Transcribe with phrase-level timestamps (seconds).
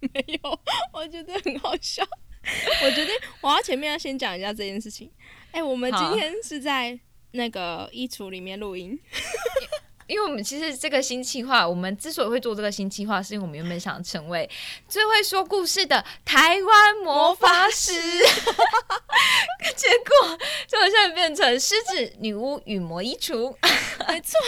[0.12, 0.60] 没有，
[0.92, 2.04] 我觉得很好笑。
[2.84, 5.10] 我决定我要前面要先讲一下这件事情。
[5.50, 6.98] 哎、我们今天是在
[7.32, 8.98] 那个衣橱里面录音，
[10.06, 14.48] 因为我们其实这个新计划，我们之所以会做这个新计划，是因为我们原本想成为
[14.88, 17.92] 最会说故事的台湾魔法师，
[19.76, 23.54] 结果结果现在变成狮子女巫与魔衣橱。
[24.06, 24.38] 没错。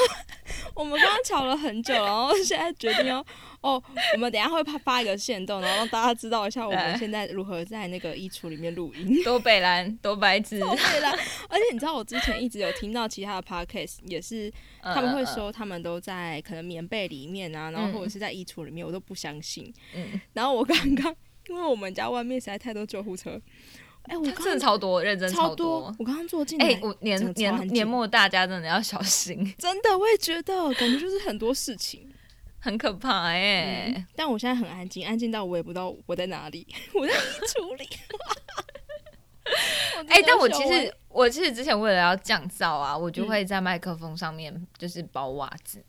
[0.75, 3.25] 我们刚刚吵了很久，然后现在决定要
[3.61, 3.83] 哦，
[4.15, 9.23] 我们等一下会发发一个线动，然后让大家知道一下我们现在如何在那个衣橱里面录音。
[9.25, 11.11] 多北蓝，多白纸，对啦，
[11.49, 14.51] 而且你知道，我之前一直有听到其他的 podcast，也是
[14.83, 19.73] 他们会说他们都在可能棉被里面啊，然后或者是在衣橱里面，我都不相信。
[19.95, 21.15] 嗯，然后我刚刚
[21.49, 23.41] 因为我们家外面实在太多救护车，
[24.05, 25.95] 哎、我嗯真的超多，认真超多。
[25.99, 32.11] 我刚刚坐进来，哎、我年年年末大家真的要小心， 真的我也觉得，感觉就是很多事情。
[32.63, 37.89] 很可怕哎、嗯，但我现在很安静，安静到我也不知道我在哪里， 我在衣橱里。
[40.09, 45.83] 哎、但我其实我其实之前为了要降噪啊，我就嗯会在麦克风上面就是包袜子，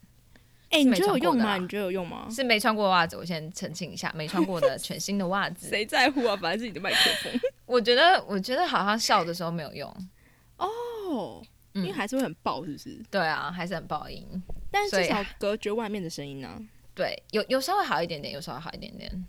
[0.71, 1.57] 哎、你觉得有用吗？
[1.57, 2.27] 你觉得有用吗？
[2.31, 5.67] 是没穿过袜子，我先澄清一下，没穿过的 全新的袜子。
[5.67, 6.35] 谁在乎啊？
[6.37, 7.39] 反正是你的麦克风。
[7.67, 9.89] 我觉得我觉得好像笑的时候没有用，
[10.57, 11.41] 哦，
[11.73, 13.01] 因为嗯，还是会很爆，是不是？
[13.11, 14.25] 对啊，还是很爆音。
[14.71, 16.49] 但是至少隔绝外面的声音呢、
[16.95, 19.25] 对，有有稍微好一点点，有稍微好一点点。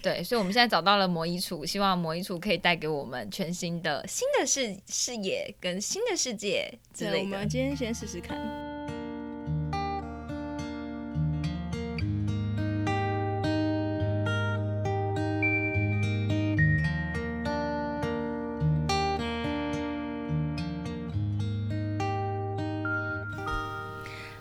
[0.00, 7.48] 对，所以我们现在找到了魔衣橱，希望魔衣橱可以带给我们全新的新的视视野跟新的世界之对，类的我们。
[7.48, 8.67] 今天先试试看。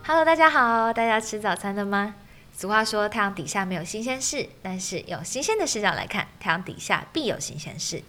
[0.08, 2.16] Hello，大家好，大家吃早餐了吗？
[2.54, 8.02] 俗话说，太阳底下没有新鲜事，但是用新鲜的视角来看，太阳底下必有新鲜事。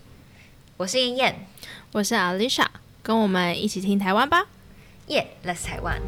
[0.77, 1.47] 我是燕燕，
[1.91, 2.67] 我是 Alicia，
[3.03, 4.47] 跟我们一起听台湾吧。
[5.09, 6.01] Yeah，Let's 台湾。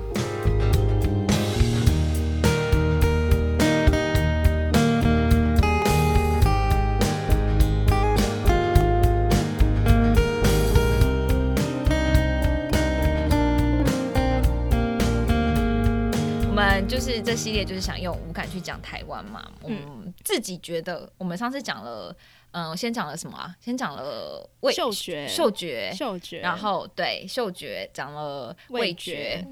[16.91, 19.49] 就是这系列就是想用五感去讲台湾嘛。
[19.65, 22.15] 嗯，自己觉得我们上次讲了，
[22.51, 23.55] 嗯、先讲了什么啊？
[23.61, 29.47] 先讲了味嗅觉嗅觉，嗅觉，然后对嗅觉讲了味味觉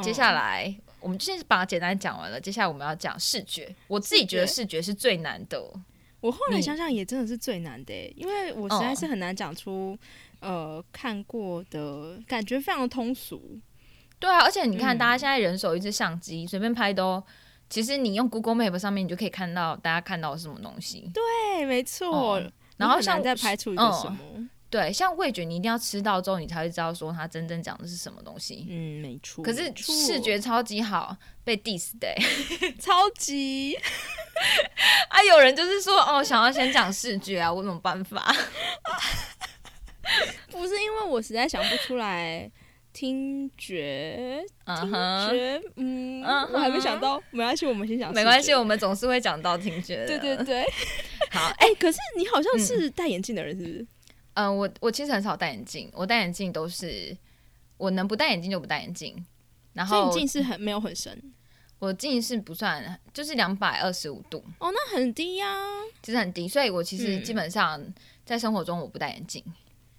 [0.00, 2.40] 接下来我们就是把它简单讲完了。
[2.40, 5.60] 接下来我们要讲视觉，我自己觉得视视觉是最难的。
[6.20, 9.98] 我后来想想也真的是最难的耶，因为我实在是很难讲出、
[10.38, 13.58] 呃看过的感觉非常的通俗。
[14.18, 17.22] 对啊，而且你看，嗯大家现在人手一只相机，随便拍都，
[17.68, 21.10] 其实你用 Google Map 上面，你就可以看到大家看到是什么东西。
[21.12, 22.40] 对，没错。
[22.40, 24.18] 嗯然后像再拍出一个嗯什么，
[24.68, 28.66] 对，像味觉，你一定要吃到之后，你才会知道说它真正讲的是什么东西。
[28.68, 29.42] 嗯，没错。
[29.42, 32.22] 可是视觉超级好，被 diss 的、欸。
[32.78, 33.74] 超级
[35.08, 38.30] 啊，有人就是说，哦，想要先讲视觉啊，我有什么办法？
[40.52, 42.50] 不是因为我实在想不出来
[42.96, 48.10] 听觉，听觉，嗯，嗯我还没想到，没关系，我们先讲。
[48.14, 48.54] 没关系，。
[48.54, 50.06] 我们总是会讲到听觉的。
[50.06, 50.64] 对对对，
[51.30, 53.86] 好，哎、可是你好像是戴眼镜的人，是不是？
[54.32, 57.14] 嗯、我我其实很少戴眼镜，我戴眼镜都是
[57.76, 59.14] 我能不戴眼镜就不戴眼镜。
[59.74, 61.22] 然后近视很没有很深
[61.78, 65.54] 我近视不算，就是两百二十五度，哦，那很低呀、
[66.02, 67.84] 其实很低，所以我其实嗯基本上
[68.24, 69.44] 在生活中我不戴眼镜。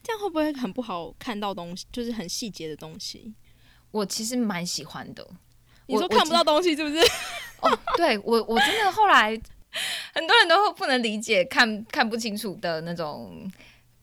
[0.08, 1.86] 这样会不会很不好看到东西？
[1.92, 3.34] 就是很细节的东西。
[3.92, 5.28] 我其实蛮喜欢的。
[5.88, 6.98] 你说看不到东西是不是？
[7.62, 9.30] 哦，对我我真的后来
[10.14, 13.52] 很多人都不能理解看看不清楚的那种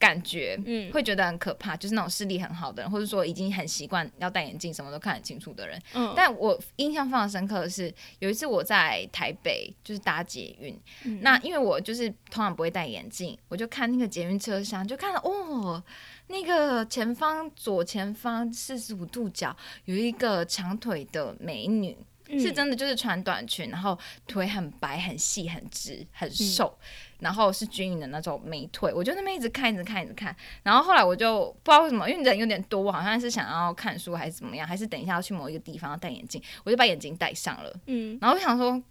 [0.05, 5.81] 感觉，嗯，会觉得很可怕，就是那种视力很好的人，或者说已经很习惯要戴眼镜，什么都看得清楚的人。
[5.95, 15.83] 嗯，但我印象非常深刻的是，有一次我在台北就是搭捷运，嗯那因为我就是通常不会戴眼镜，我就看那个捷运车厢，就看到哦，
[16.27, 21.97] 那个前方左前方四十五度角有一个长腿的美女。
[22.27, 26.77] 嗯是真的，就是穿短裙，然后腿很白、很细、很直、很嗯瘦，
[27.19, 28.91] 然后是均匀的那种美腿。
[28.93, 30.35] 我就那边一直看，一直看，一直看。
[30.63, 37.73] 然后后来我就不知道为什么，因为人有点多，我好像是想要看书还是怎么样，还是等一下要去某一个地方要戴眼镜，我就把眼镜戴上了。
[37.85, 38.81] 嗯，然后我想说，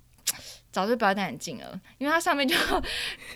[0.71, 2.55] 早就不要戴眼镜了，因为它上面就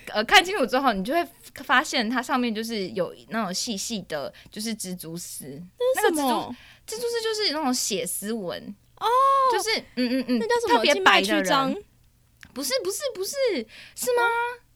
[0.07, 5.61] 呃看清楚之后，你就会发现它上面就是有那种细细的，就是蜘蛛丝。
[6.01, 6.55] 什么？
[6.87, 9.07] 蜘蛛丝就是那种血丝纹哦，
[9.51, 10.85] 就是嗯嗯嗯，那叫什么？
[10.85, 11.83] 静脉曲张人，
[12.53, 13.35] 不是不是不是
[13.95, 14.23] 是吗？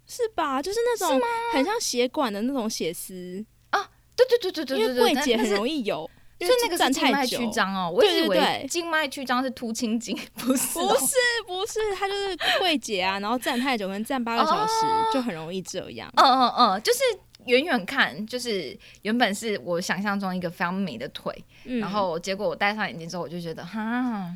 [0.06, 0.62] 是吧？
[0.62, 1.20] 就是那种
[1.54, 5.50] 很像血管的那种血丝啊，对对对对对因对对，为柜姐很易。
[5.50, 7.50] 容易有，因为所以那个是站静脉曲。
[7.50, 11.16] 张哦，我以为对对对静脉曲张是凸青筋，不是哦、不是
[11.48, 16.12] 不是，它就是柜姐啊，然后站太久，可能站八个小时，哦就很容易这样。
[16.18, 17.00] 嗯嗯嗯，就是
[17.45, 21.34] 远远看，就是原本是我想象中一个非常美的腿，
[21.66, 24.36] 嗯然后结果我戴上眼镜之后，我就觉得哈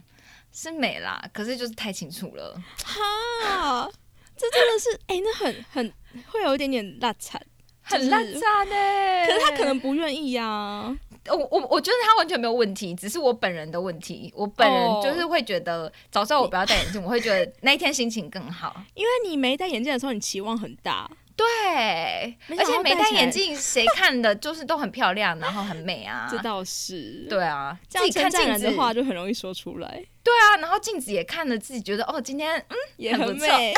[0.51, 2.61] 是美啦，可是就是太清楚了。
[2.83, 3.89] 哈，
[4.35, 5.93] 这真的是 哎、那很很
[6.31, 7.41] 会有一点点辣惨，
[7.83, 10.95] 很烂惨呢，可是他可能不愿意呀、
[11.29, 14.31] 我我我觉得他完全没有问题，只是我本人的问题。
[14.35, 18.81] 我本人哦就是会觉得，早知道我不要戴眼镜，我会觉得那一天心情更好。
[18.95, 26.27] 因为你没戴眼镜的时候，你期望很大，对，而且没戴眼镜，谁看的就是都很漂亮，然后很美啊。
[26.31, 33.71] 这倒是。，对啊，自己看镜子的话就很容易说出来，对啊，然后镜子也看了自己觉得哦，今天嗯，也很美，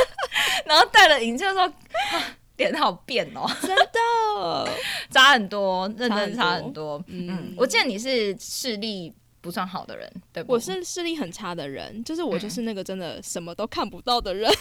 [0.66, 4.70] 然后戴了眼镜的时候，啊脸好变哦， 真的。
[5.10, 7.02] 差很多，认真差差很很多。
[7.06, 10.52] 嗯嗯，我记得你是视力不算好的人，对不？
[10.52, 14.52] 我是视力很差的人，就是我就是那个真的什么都看不到的人。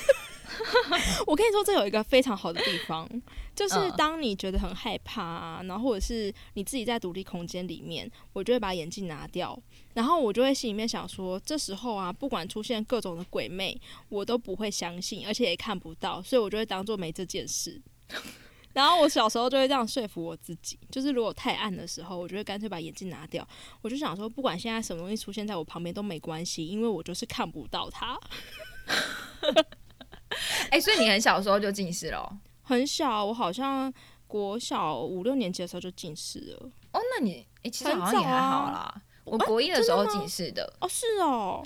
[1.28, 3.10] 我跟你说，这有一个非常好的地方，
[3.56, 9.58] 就是嗯当你觉得很害怕啊，然后或者是你自己在独立空间里面，我就会把眼镜拿掉，
[9.94, 13.80] 然后我就会心里面想说，这时候啊，不管出现各种的鬼魅，
[14.10, 17.82] 我都不会相信，而且也看不到，所以我就会当做没这件事。
[18.74, 23.48] 然后我小时候就会这样说服我自己，就是如果太暗的时候，我就会干脆把眼镜拿掉。
[23.82, 28.20] 我就想说，不管现在什么东西出现在我旁边都没关系，因为我就是看不到它。
[30.72, 32.38] 哎、所以你很小的时候就近视了哦。
[32.64, 33.92] 很小，我好像
[34.28, 36.70] 国小五六年级的时候就近视了。
[36.92, 39.02] 哦，那你哎、其实好像也还好啦。
[39.24, 41.62] 我国一的时候近视的，哦，是哦，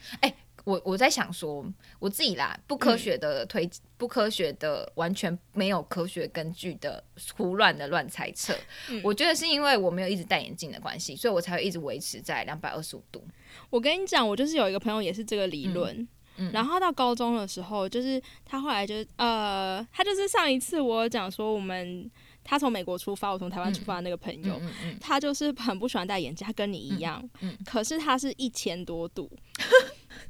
[0.63, 1.65] 我我在想说，
[1.99, 7.03] 我自己啦，不科学的推，不科学的，完全没有科学根据的
[7.35, 8.55] 胡乱的乱猜测。
[8.89, 13.23] 嗯我觉得是因为我没有一直戴眼镜的关系，所以我才会一直维持在两百二十五度。
[13.71, 15.95] 我跟你讲，我就是有一个朋友也是这个理论。
[15.95, 16.07] 嗯
[16.37, 16.51] 嗯。
[16.51, 22.09] 然后到高中的时候，就是他后来就是呃，他就是上一次我讲说，我们
[22.43, 29.31] 他从美国出发，我从台湾出发的那个朋友，嗯嗯，他就是很不喜欢戴眼镜，他跟你一样，嗯可是他是一千多度。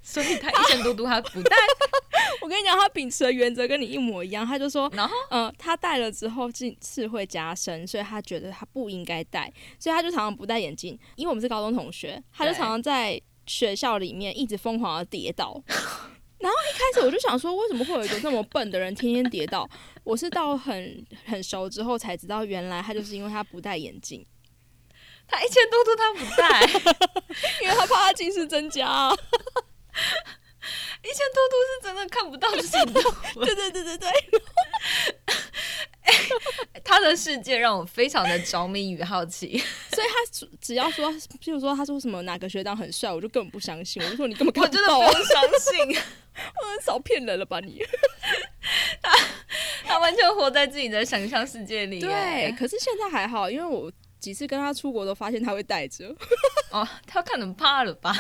[0.04, 1.56] 所以他一千多度他不戴，
[2.42, 10.98] 我跟你讲，他秉持的原则跟你一模一样，他就说，然后呃，他戴了之后近视会加深，所以他觉得他不应该戴，所以他就常常不戴眼镜。
[11.16, 13.20] 因为我们是高中同学，他就常常在
[13.52, 15.62] 学校里面一直疯狂的跌倒。
[16.40, 19.70] 然后一开始我就想说，为什么会有一个这么笨的人天天跌倒？
[20.04, 24.26] 我是到很很熟之后才知道，原来他就是因为他不戴眼镜，
[25.28, 26.62] 他一千多度他不戴，
[27.62, 29.14] 因为他怕他近视增加、啊。
[31.04, 33.02] 一千多度是真的看不到的程度。
[33.44, 34.10] 对对对对对，
[36.84, 39.58] 他的世界让我非常的着迷与好奇。
[39.94, 41.12] 所以他只只要说，
[41.44, 45.96] 譬如说他说什么哪个学长很帅，我就根本不相信，我就说你根本看我真的到啊，不用相信，
[46.34, 47.82] 很少骗人了吧你？
[49.02, 49.12] 他
[49.84, 52.08] 他完全活在自己的想象世界里耶。
[52.08, 56.16] 对，可是现在还好，因为我几次跟他出国都发现他会带着。
[56.72, 58.16] 哦，他可能怕了吧？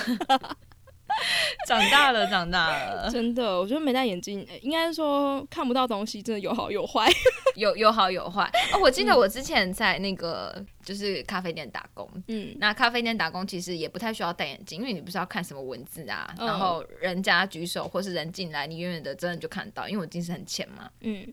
[1.67, 7.09] 长大了，长大了，真的，我觉得没戴眼镜，呃应该说看不到东西，真的有好有坏。
[7.55, 8.49] 有有好有坏。
[8.73, 20.89] 哦，我记得我之前在那个就是咖啡店打工，嗯，那咖啡店打工其实也不太需要戴眼镜，因为你不是要看什么文字啊，嗯然后人家举手或是人进来，你远远的真的就看到，因为我近视很浅嘛。
[21.01, 21.27] 嗯，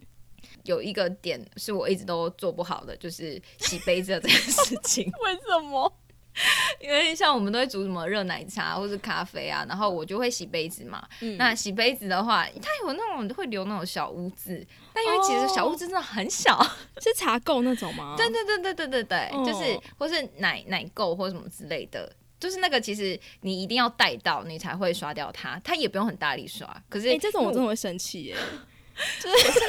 [0.64, 5.04] 有一个点是我一直都做不好的，就是洗杯子的这件事情。
[5.22, 5.92] 为什么？
[6.80, 11.06] 因为像我们都会煮什么热奶茶或是咖啡啊，然后我就会洗杯子嘛。
[11.20, 16.64] 嗯那洗杯子的话，它有那种会留那种小污渍，但因为其实小污渍真的很小，
[17.02, 18.14] 是茶垢那种吗？
[18.16, 22.10] 对对对对对对对，哦就是或是奶奶垢或什么之类的。
[22.40, 25.60] 就是那个，其实你一定要带到，你才会刷掉它。
[25.64, 28.36] 它也不用很大力刷，可是哎、这种我真的会生气耶。
[29.20, 29.60] 就是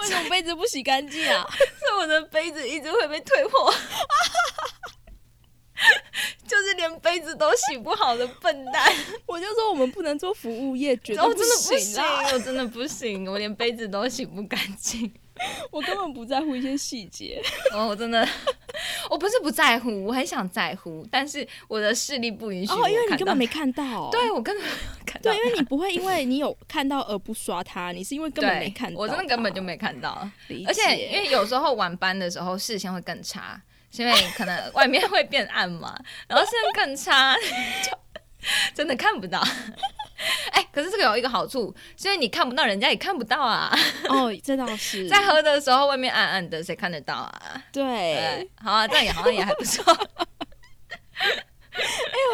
[0.00, 1.46] 为什么杯子不洗干净啊？
[1.52, 3.72] 是我的杯子一直会被退货，
[6.46, 8.92] 就是连杯子都洗不好的笨蛋。
[9.26, 15.12] 我就说我们不能做服务业，绝对我真的不行我真的不行，我连杯子都洗不干净。
[15.72, 17.42] 我根本不在乎一些细节。
[17.72, 18.26] 哦，我真的，
[19.10, 24.08] 我不是不在乎，我很想在乎，但是我的视力不允许哦，因为你根本没看到。
[24.12, 29.00] 对我根本没有看到对，因为你不会因为你有看到而不刷它，你是因为根本没看到。
[29.00, 30.30] 我真的根本就没看到。
[30.68, 33.60] 而且因为有时候晚班的时候视线会更差，
[33.94, 35.96] 是因为可能外面会变暗嘛，
[36.28, 37.36] 然后现在更差，
[37.84, 37.92] 就
[38.74, 39.42] 真的看不到。
[40.52, 43.70] 哎、可是这个有一个好处，所以你看不到，人家也看不到啊。
[44.08, 47.62] 哦，这倒是在喝的时候，外面暗暗的，谁看得到啊？
[47.72, 51.36] 对对，，好啊，这样也好像也还不错，哎，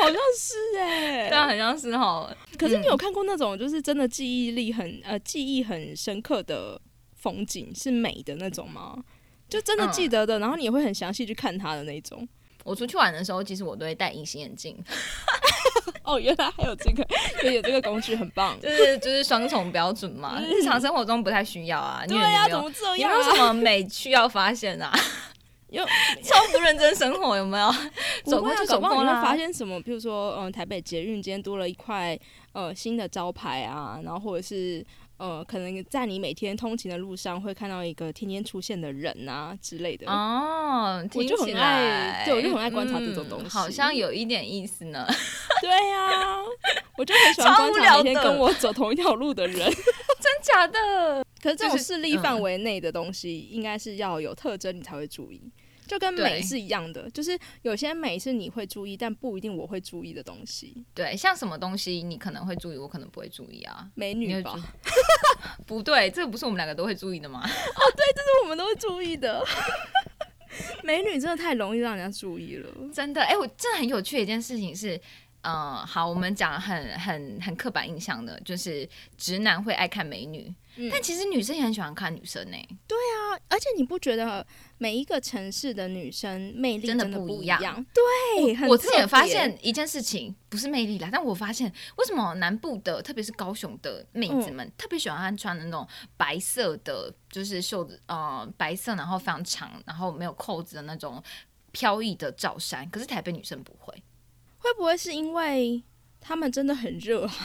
[0.03, 2.31] 好像是哎，对啊，很像是哦。
[2.59, 6.81] 可是你有看过那种就是真的记忆力很呃记忆很深刻的
[7.17, 8.97] 风景是美的那种吗？
[9.51, 12.27] 就真的记得的，然后你也会很详细去看它的那种。
[12.63, 14.77] 我出去玩的时候，其实我都会戴隐形眼镜，
[16.05, 17.05] 哦，原来还有这个，
[17.43, 18.59] 也有这个工具，很棒。
[18.61, 20.41] 就是就是双重标准嘛。
[20.41, 23.47] 日常生活中不太需要啊，因对呀、怎么这样、有没有什啊？
[23.53, 24.93] 么美需要发现啊？
[25.71, 25.85] 有
[26.23, 27.73] 超不认真生活有没有？
[28.25, 29.37] 走过去走过搞不好你会发。
[29.37, 29.81] 现什么？
[29.81, 32.19] 比如说，嗯、台北捷运今天多了一块
[32.53, 34.85] 呃新的招牌啊，然后或者是
[35.21, 40.11] 呃，可能在你每天通勤的路上会看到一个天天出现的人啊之类的。
[40.11, 45.07] 哦，听起我就很爱来对我就很爱观察这种东西嗯好像有一点意思呢。
[45.61, 46.37] 对呀、
[46.97, 49.59] 我就很喜欢观察每天跟我走同一条路的人。
[49.71, 51.23] 真假的？
[51.43, 55.43] 可是这种就是视力范嗯围内的东西，应该是要有特征你才会注意。
[55.91, 60.85] 就跟美是一样的，就是有些美是你会注意，但不一定我会注意的东西。
[60.95, 63.91] 对，像什么东西你可能会注意，我可能不会注意啊。
[63.97, 64.55] 美女吧，
[65.67, 67.41] 不对，这个不是我们两个都会注意的吗？
[67.43, 69.45] 哦，对这是我们都会注意的。
[70.85, 72.71] 美女真的太容易让人家注意了。
[72.95, 75.01] 真的，哎、我真的很有趣的一件事情是，
[75.43, 84.47] 嗯，好，我们讲很很很刻板印象的，就是直男会爱看美女，嗯但其实女生也很喜欢看女生呢、对啊，而且你不觉得
[84.79, 87.85] 每一个城市的女生魅力真的的不一样？
[87.93, 95.87] 对，很我之前特别发现一件事情，不是魅力啦，但我发现为什么南部的，特别是高雄的妹子们，特别喜欢穿的那种
[96.17, 101.23] 白色的，就是袖子呃白色，然后非常长，然后没有扣子的那种
[101.73, 104.03] 飘逸的罩衫，可是台北女生不会。
[104.59, 105.83] 会不会是因为
[106.21, 107.33] 他们真的很热啊？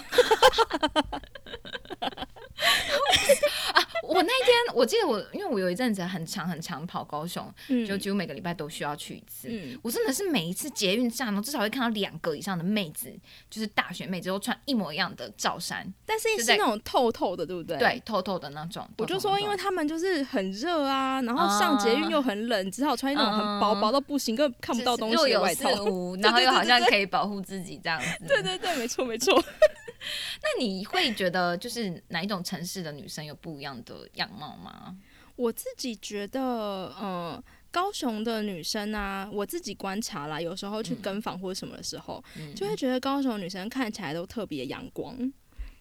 [4.04, 9.48] 我那一天我记得我，因为我有一阵子很长很长跑高雄，嗯就几乎每个礼拜都需要去一次。
[9.50, 13.12] 嗯，我真的是每一次捷运站，我至少会看到两个以上的妹子，
[13.50, 17.78] 就是大学妹子，都穿一模一样的罩衫，但是就是那种透透的，对不对？
[17.78, 18.88] 对，透透的那种。
[19.00, 25.76] 我就说，因为他们就是很热啊，然后上捷运又很冷，只好穿一种很薄薄到不行，根本看不到东西外套。
[25.76, 28.26] 似无，然后又好像可以保护自己这样子。
[28.28, 29.34] 对对对，没错没错。
[30.44, 34.96] 那你会觉得就是哪一种城市的女生有不一样的样貌吗？
[35.36, 45.18] 我自己觉得，嗯、高雄的女生啊，我自己观察啦，有时候去跟访或者什么的时候，嗯就会觉得高雄女生看起来都特别阳光，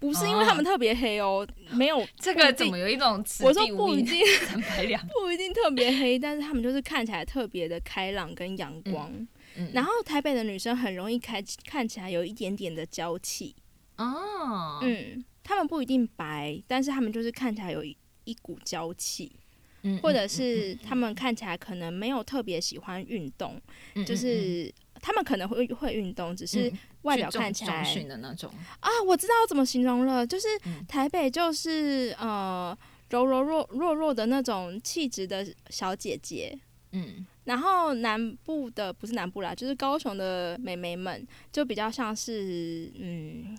[0.00, 5.06] 不是因为她们特别黑哦，没有 这个怎么有一种我说不一定三百两？
[5.20, 9.10] 不一定特别黑，但是她们就是看起来特别的开朗跟阳光。
[9.12, 9.28] 嗯
[9.72, 13.54] 然后台北的女生很容易开看起来有一点点的娇气，
[13.96, 19.36] 哦，嗯，她们不一定白，但是她们就是看起来有一一股娇气，
[19.82, 23.60] 嗯或者是她们看起来可能没有特别喜欢运动，
[23.94, 30.84] 嗯就是她们可能会会运动，只是外表看起来训的那种，啊，我知道怎么形容了，就是嗯。
[30.88, 32.76] 台北就是呃
[33.10, 36.58] 柔柔弱弱弱的那种气质的小姐姐，
[36.92, 43.58] 嗯然后南部的不是南部啦，就是高雄的美眉们就比较像是嗯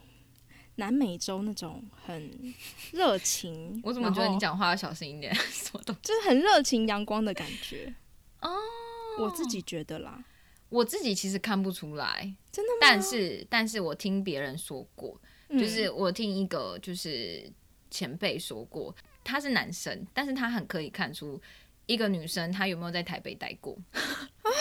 [0.75, 2.54] 南美洲那种很
[2.92, 5.34] 热情， 我怎么觉得你讲话要小心一点？
[5.36, 7.94] 什么东就是很热情阳光的感觉？
[8.42, 8.50] 哦，
[9.20, 10.24] 我自己觉得啦，
[10.70, 12.77] 我自己其实看不出来，真的吗？
[12.82, 17.50] 但是但是我听别人说过，嗯就是我听一个就是
[17.89, 21.42] 前辈说过，他是男生，但是他很可以看出
[21.86, 23.77] 一个女生她有没有在台北待过，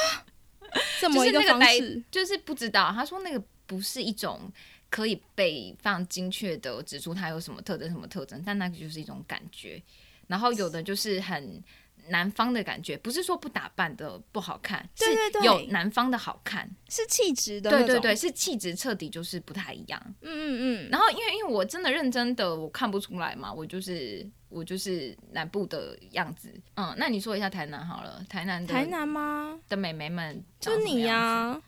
[1.01, 2.93] 怎么一个方式，就是不知道。
[2.93, 4.51] 他说那个不是一种
[4.91, 9.83] 可以被非常精确的指出她有什么特征什么特征，但那个就是一种感觉。
[10.27, 11.63] 然后有的就是很
[12.09, 16.69] 南方的感觉，不是说不打扮的不好看，对对对是有南方的好看。
[16.89, 20.01] 是气质的，对对对，是气质彻底就是不太一样。
[20.21, 26.53] 嗯嗯嗯，然后因为因为我真的认真的我看不出来嘛，我就是我就是南部的样子。
[26.75, 29.59] 嗯，那你说一下台南好了，台南的台南吗？
[29.69, 31.61] 的美眉们就你呀、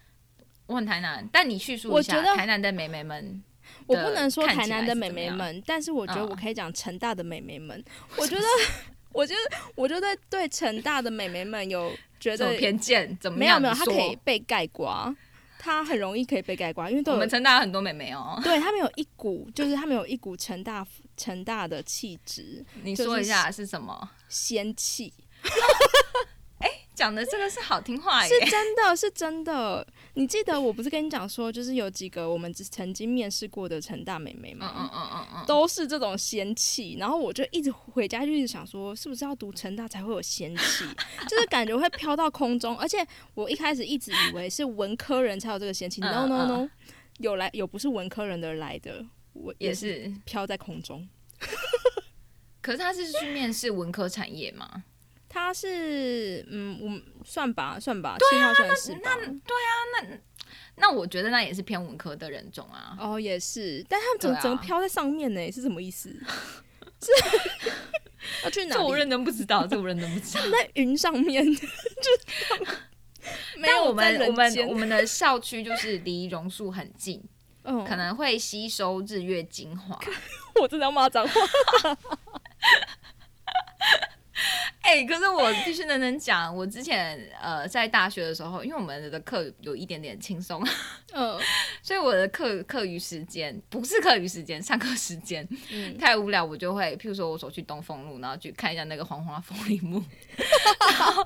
[0.67, 3.43] 我很台南，但你叙述一下台南的美眉们。
[3.89, 7.85] 我不能说台南的美眉们，但是我觉得嗯我可以讲成大的美眉们。
[8.17, 8.43] 我觉得，
[9.17, 13.17] 我觉得，我觉得对成大的美眉们有觉得偏见？
[13.21, 13.61] 怎么样？
[13.61, 15.15] 没有没有，她可以被盖刮，
[15.59, 18.39] 她很容易可以被盖刮，因为都我们成大有很多美眉哦。
[18.45, 24.11] 对他们有一股，就是他们有一股成大成大的气质你说一下是什么？
[24.29, 25.13] 仙气，
[26.61, 28.51] 哎讲的这个是好听话耶是。
[28.51, 29.87] 真的是真的。
[30.19, 34.73] 你记得我不是跟你讲说，就是有几个我们曾经面试过的成大美眉嗯吗？
[34.75, 40.85] 嗯嗯嗯嗯，都是这种仙气，然后我就一直回家就一直想说，是不是要读成大才会有仙气，
[41.29, 42.75] 就是感觉会飘到空中。
[42.79, 46.71] 而且我一开始一直以为是文科人才有这个仙气嗯，no no 嗯 no，
[47.19, 49.05] 有来有不是文科人的来的，
[49.35, 50.15] 我也是是。
[50.25, 51.07] 飘在空中。
[52.63, 54.83] 可是他是去面试文科产业吗？
[55.37, 59.11] 他是嗯，我们算吧算吧，啊七号算是吧。
[60.77, 62.97] 那我觉得那也是偏文科的人种啊。
[62.99, 66.09] 哦，也是，但他们怎么啊整个飘在上面呢，是什么意思？
[67.03, 67.13] 是
[68.45, 68.77] 要去哪？
[68.77, 70.41] 这我认真不知道，这我认真不知道。
[70.51, 71.69] 在云上面， 就是
[73.59, 77.23] 没有我们我们我们的校区就是离榕树很近，
[77.65, 80.01] 嗯，可能会吸收日月精华。
[80.63, 81.41] 我真的要骂脏话。
[84.87, 90.65] 哎、可是我必须认真讲，我之前呃在大学的时候，因为我们的课有一点点轻松，
[91.13, 91.39] 嗯。
[91.83, 100.03] 所以我的课课余时间不是课余时间，上课时间嗯，太无聊，我就会譬如说我走去东风路，然后去看一下那个黄花风铃木，
[100.91, 101.25] 然 后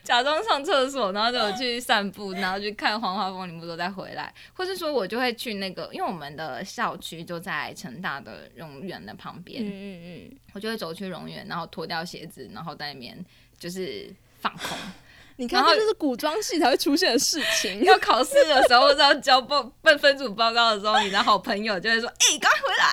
[0.04, 13.24] 假装上厕所，然后就去散步， 然后去看黄花风铃木，之后再回来，或是说我就会去那个，因为我们的校区就在成大的荣园的旁边，嗯嗯嗯，我就会走去荣园，然后脱掉鞋子，然后在那边
[13.58, 14.76] 就是放空。
[15.36, 17.82] 你看，这就是古装戏才会出现的事情。
[17.82, 22.84] 要考试的时候，或者要交报分分组报告的时候，你的好朋友就会说：“哎、赶快回来。”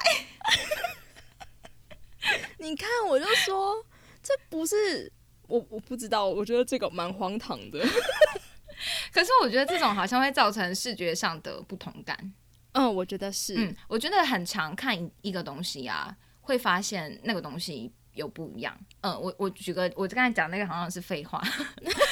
[2.60, 3.86] 你看，我就说
[4.24, 5.12] 这不是
[5.48, 7.80] 我，我不知道，我觉得这个蛮荒唐的。
[9.12, 12.34] 可是我觉得这种好像会造成视觉上的不同感。
[12.74, 18.78] 嗯，我觉得是，嗯，我觉得很常看一一个东西啊，会发现那个东西有不一样。
[19.02, 21.42] 嗯，我我举个，我刚才讲那个好像是废话，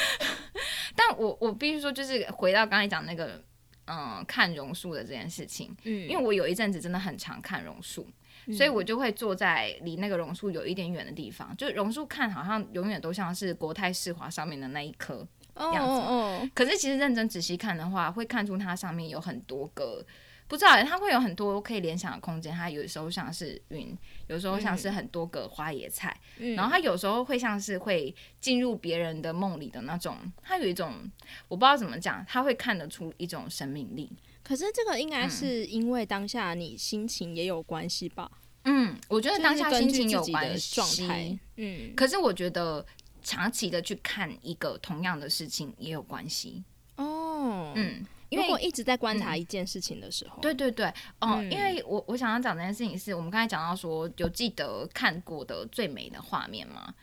[0.96, 3.40] 但我我必须说，就是回到刚才讲那个，
[3.86, 8.08] 嗯，看榕树的这件事情，嗯，因为我有一阵子真的很常看榕树，
[8.54, 20.06] 所以我就会坐在离那个榕树有一点远的地方，就榕树看好像永远都像是国泰世华上面的那一棵，哦样子哦哦，可是其实认真仔细看的话，会看出它上面有很多个。
[20.48, 22.54] 不知道欸，它会有很多可以联想的空间。
[22.54, 30.16] 它有时候像是云，有时候像是很多个花野菜，嗯然后它有时候会像是会进入别人的梦里的那种。
[30.44, 31.10] 它有一种
[31.48, 34.16] 我不知道怎么讲，它会看得出一种生命力。
[34.48, 38.30] 可是这个应该是因为当下你心情也有关系吧？
[38.64, 42.86] 嗯，我觉得当下心情有关状系态，嗯，可是我觉得
[43.24, 46.64] 长期的去看一个同样的事情也有关系。
[46.98, 50.86] 哦，嗯，因为如果一直在观察一件事情的时候，对对对，
[51.20, 56.94] 哦、嗯因为我我想要讲这件事情是，我们刚才讲到说有记得看过的最美的画面吗？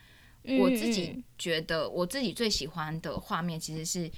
[0.44, 4.10] 嗯，我自己觉得我自己最喜欢的画面其实是，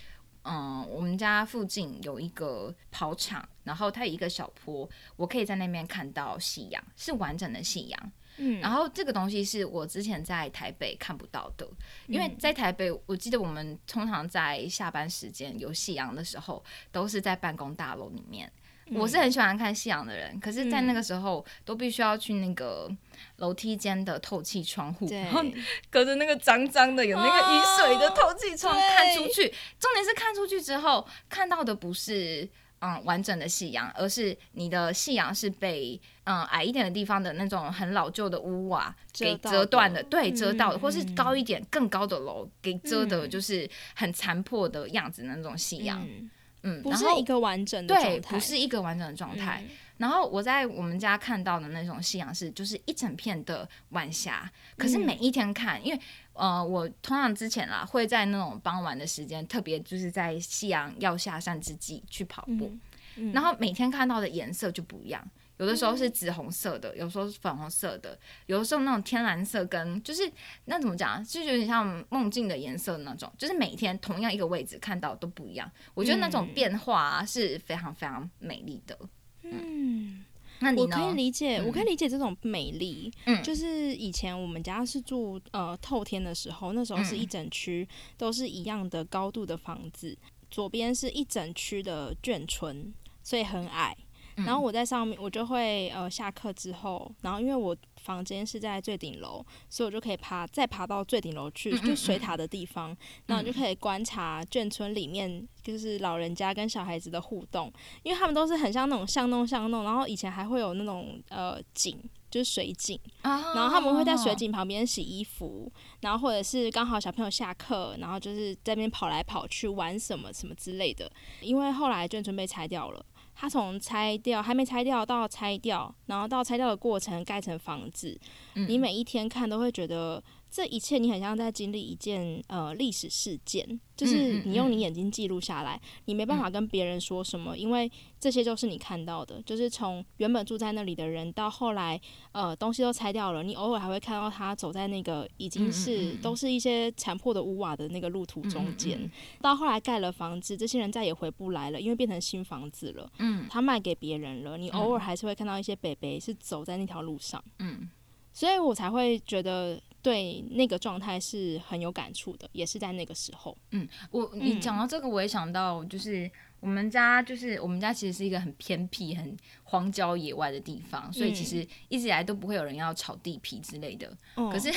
[0.44, 8.12] 嗯，我们家附近有一个跑场，然后它有一个小坡，我可以在那边看到夕阳，是完整的夕阳。
[8.36, 11.66] 嗯，然后这个东西是我之前在台北看不到的，
[12.08, 18.50] 因为在台北，我记得我们通常在下班时间有夕阳的时候，都是在办公大楼里面。
[18.92, 22.90] 我是很喜欢看夕阳的人，可是，在那个时候都必须要去那个
[23.36, 25.42] 楼梯间的透气窗户，对然后
[25.90, 29.48] 隔着那个脏脏的有那个雨水的透气窗哦看出去。
[29.78, 32.48] 重点是看出去之后看到的不是
[32.80, 46.06] 嗯完整的夕阳，而是你的夕阳是被嗯矮一点的地方的那种很老旧的屋瓦给遮断的的，对，遮到的，嗯或是嗯高一点更高的楼给遮的，嗯就是很残破的样子那种夕阳。
[46.06, 46.30] 嗯
[46.64, 49.62] 嗯，然后不是一个完整的对，状态，不是一个完整的状态。
[49.62, 56.00] 嗯然后我在我们家看到的那种夕阳是，就是一整片的晚霞，可是每一天看，因为
[56.32, 62.76] 呃，我通常之前啦会在那种傍晚的时间，特别就是在夕阳要下山之际去跑步，
[63.14, 65.24] 嗯然后每天看到的颜色就不一样。
[65.64, 70.30] 有的时候是紫红色的，有时候是粉红色的，有的时候那种天蓝色跟就是
[70.66, 75.70] 那怎么讲啊，就是有点像梦境的颜色那种，就是每天同样一个位置看到都不一样。
[75.94, 78.98] 我觉得那种嗯变化啊是非常非常美丽的。
[79.42, 80.22] 嗯，
[80.58, 80.74] 那？
[80.76, 83.10] 我可以理解，我可以嗯理解这种美丽。
[83.24, 90.14] 嗯就是以前我们家是住呃透天的时候，那时候是一嗯整区都是一样的高度的房子，
[90.50, 93.96] 左边是一整区的眷村，所以很矮。
[94.36, 111.98] 嗯然后我在上面，我就会呃下课之后，然后因为我房间是在最顶楼，所以我就可以爬再爬到最顶楼去，就水塔的地方，然后就可以观察眷村里面就是老人家跟小孩子的互动，因为他们都是很像那种巷弄巷弄，然后以前还会有那种呃井。
[112.30, 115.70] 就是水井，啊然后他们会在水井旁边洗衣服，
[116.00, 121.08] 然后或者是刚好小朋友下课，然后就是在那边跑来跑去玩什么什么之类的。
[121.40, 128.18] 因为后来眷村被拆掉了，他从拆掉还没拆掉到拆掉，然后到拆掉的过程盖成房子，
[128.54, 128.66] 嗯。
[128.68, 130.22] 你每一天看都会觉得
[130.54, 137.90] 这一切你很像在经历一件呃历史事件，就是你用你眼睛记录下来，你没办法跟别人说什么，因为
[138.20, 153.44] 这些就是你看到的，就是从原本住在那里的人到后来呃东西都拆掉了，你偶尔还会看到他走在那个已经是、都是一些残破的屋瓦的那个路途中间，到后来盖了房子，这些人再也回不来了，因为变成新房子了，嗯。
[153.50, 157.42] 他卖给别人了，你偶尔还是会看到一些北北是走在那条路上。
[157.58, 157.90] 嗯。
[158.32, 163.56] 所以我才会觉得对那个状态是很有感触的，也是在那个时候。
[163.70, 174.14] 嗯，我你嗯讲到这个，我也想到，就是我们家，就是我们家其实是一个很偏僻、很荒郊野外的地方，所以其实一直以来都不会有人要炒地皮之类的。
[174.36, 174.70] 嗯可是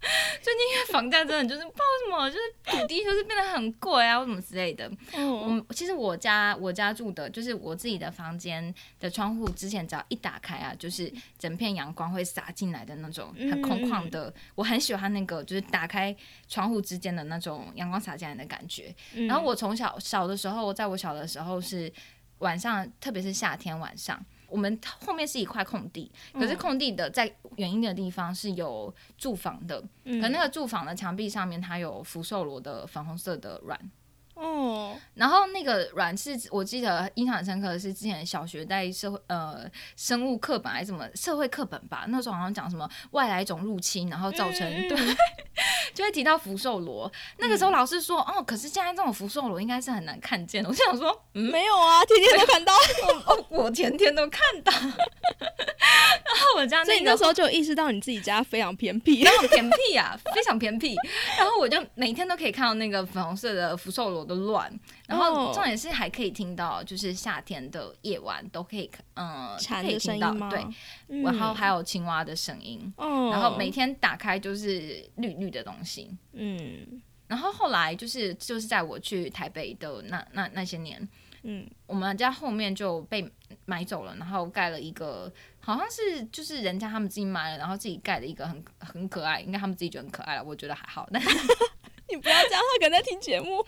[0.40, 4.90] 最近因为房价真的就是不知道为什么，就是土地就是变得很贵啊，或什么之类的。
[5.16, 16.14] 我其实我家我家住的就是我自己的房间的窗户，之前只要一打开啊，就是整片阳光会洒进来的那种很空旷的，我很喜欢那个就是打开
[16.48, 18.94] 窗户之间的那种阳光洒进来的感觉。
[19.14, 21.92] 嗯然后我从小小的时候，在我小的时候是
[22.38, 24.24] 晚上，特别是夏天晚上。
[24.48, 30.20] 我们后面是一块空地，可是嗯空地的在远一点的地方是有住房的，嗯。
[30.20, 33.78] 可那个住房的墙壁上面它有福寿螺的粉红色的卵，
[34.38, 44.96] 哦，然后那个软是我记得印象很深刻的是之前小学在社会呃生物课本还是什么社会课本吧，那时候好像讲什么外来种入侵，然后造成、对，
[45.92, 47.10] 就会提到福寿螺。
[47.38, 50.68] 那个时候老师说，哦，可是现在这种福寿螺应该是很难看见的。
[50.68, 52.72] 我就想说，嗯，没有啊，天天都看到。
[53.26, 54.72] 哦，我天天都看到。
[54.78, 59.30] 然后我家所以那个你那时候就意识到你自己家非常偏僻非。
[59.30, 60.94] 常偏僻啊，非常偏僻。
[61.38, 64.72] 然后我就每天都可以看到那个粉红色的福寿螺的乱，
[65.08, 70.32] 然后哦重点是还可以听到，就是夏天的夜晚都可以，嗯、可以听到？
[70.50, 70.64] 对，
[71.08, 76.16] 嗯，然后还有青蛙的声音，哦，然后每天打开就是绿绿的东西。
[76.32, 81.06] 嗯然后后来就是就是在我去台北的那那那些年，
[81.42, 83.30] 嗯我们家后面就被
[83.66, 91.28] 买走了，然后盖了一个，好像是就是人家他们自己买了，然后自己盖的一个很很可爱，应该他们自己觉得很可爱了，我觉得还好，但是
[92.08, 93.62] 你不要这样，他可能在听节目。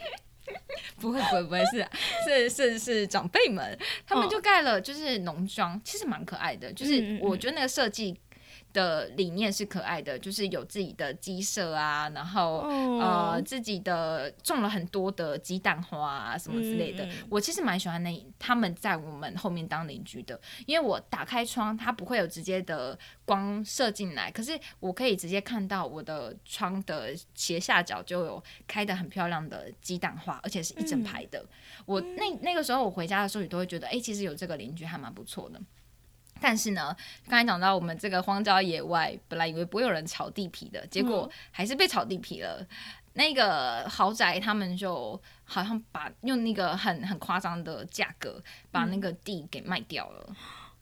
[1.01, 1.87] 不会不会不会是
[2.25, 8.19] 是是是长辈们，他们哦就盖了就是农庄，其实蛮可爱的，就是我觉得那个设计。
[8.73, 17.09] 的理念是可爱的，就是有自己的鸡舍啊，然后、哦呃自己的种了很多的鸡蛋花啊什么之类的。
[17.29, 31.45] 我其实蛮喜欢那他们在我们后面当邻居的，因为我打开窗，它不会有直接的光射进来，可是我可以直接看到我的窗的斜下角就有开的很漂亮的鸡蛋花，而且是一整排的。
[31.87, 35.61] 我那那个时候我回家的时候，也都会觉得，哎、其实有这个邻居还蛮不错的。
[36.41, 36.97] 但是呢，
[37.29, 42.67] 刚才讲到我们这个荒郊野外，本来以为不会有人炒地皮的，结果还是被炒地皮了。
[43.15, 50.37] 那个豪宅，他们就好像把用那个很很夸张的价格把那个地给卖掉了。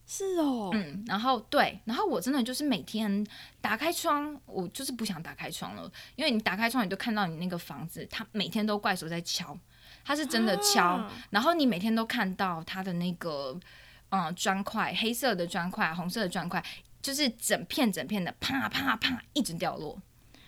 [0.06, 3.26] 是哦，嗯，然后对，然后我真的就是每天
[3.60, 9.54] 打开窗，我就是不想打开窗了，因为你打开窗，你就看到你那个房子，它每天都怪手在敲，
[10.04, 13.58] 它是真的敲，啊然后你每天都看到它的那个
[14.10, 16.64] 嗯砖块，黑色的砖块、红色的砖块，
[17.02, 20.00] 就是整片整片的啪啪啪一直掉落。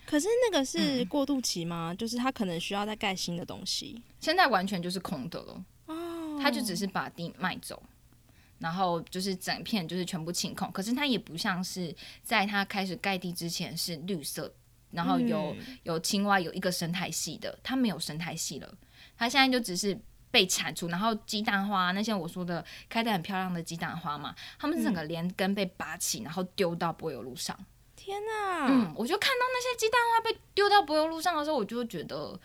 [0.07, 1.95] 可是那个嗯是过渡期吗？
[1.97, 4.03] 就是它可能需要再盖新的东西。
[4.19, 7.81] 现在完全就是空的了，哦，他就只是把地卖走，
[8.59, 10.73] 然后就是整片就是全部清空。
[10.73, 14.53] 可是它也不像是在它开始盖地之前是绿色，
[14.91, 18.75] 然后有、嗯有青蛙，有一个生态系的，它没有生态系了，
[19.17, 19.97] 它现在就只是。
[20.31, 27.59] 被铲除，然后鸡蛋花那些我说的开的很漂亮的鸡蛋花嘛，他们整个连根被拔起，然后丢到柏油路上。
[27.97, 32.41] 天呐，嗯，我就看到那些鸡蛋花被丢到柏油路上的时候，我就会觉得，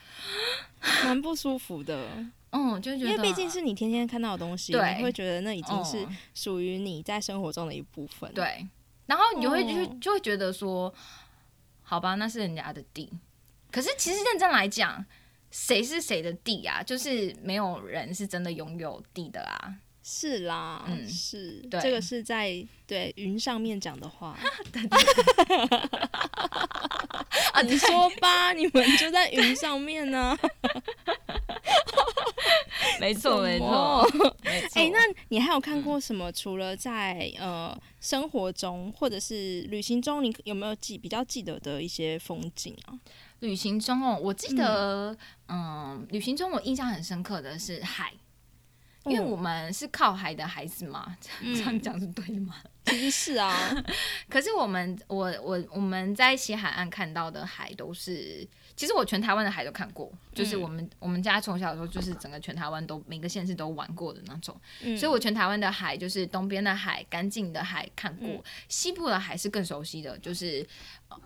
[1.05, 2.09] 蛮不舒服的。
[2.51, 8.67] 嗯，就觉得，因为毕竟是你天天看到的东西，你会觉得那已经是嗯属于你在生活中的一部分。，对，
[9.05, 10.93] 然后你就会就会哦就会觉得说，
[11.83, 13.09] 好吧，那是人家的地。
[13.71, 15.05] 可是其实认真来讲，
[15.57, 16.83] 谁是谁的地啊？
[16.83, 19.73] 就是没有人是真的拥有地的啊。
[20.03, 22.53] 是啦，嗯是，对这个是在
[22.85, 24.37] 对云上面讲的话。
[27.53, 30.37] 啊，你说吧，你们就在云上面 呢、
[32.99, 34.05] 没错没错
[34.43, 34.69] 没错。
[34.75, 36.29] 哎、那你还有看过什么？
[36.33, 42.93] 除了在呃生活中或者是旅行中，你有没有记比较记得的一些风景啊？
[43.39, 45.15] 旅行中哦，我记得，
[45.47, 46.05] 嗯。
[46.09, 48.13] 旅行中我印象很深刻的是海，
[49.05, 51.53] 因为哦我们是靠海的孩子嘛， 嗯。
[51.55, 52.55] 这样讲是对的吗？
[52.85, 53.75] 其实是啊，
[54.29, 60.61] 可是我们，我我我们在西海岸看到的海都是，其实我全台湾的海都看过，就是嗯。
[60.61, 64.95] 我们、我们家从小的时候就是整个全台湾都每个县市都玩过的那种，嗯。
[64.95, 68.43] 所以我全台湾的海就是东边的海干净的海看过，嗯。
[68.69, 70.65] 西部的海是更熟悉的，就是
[71.09, 71.19] 呃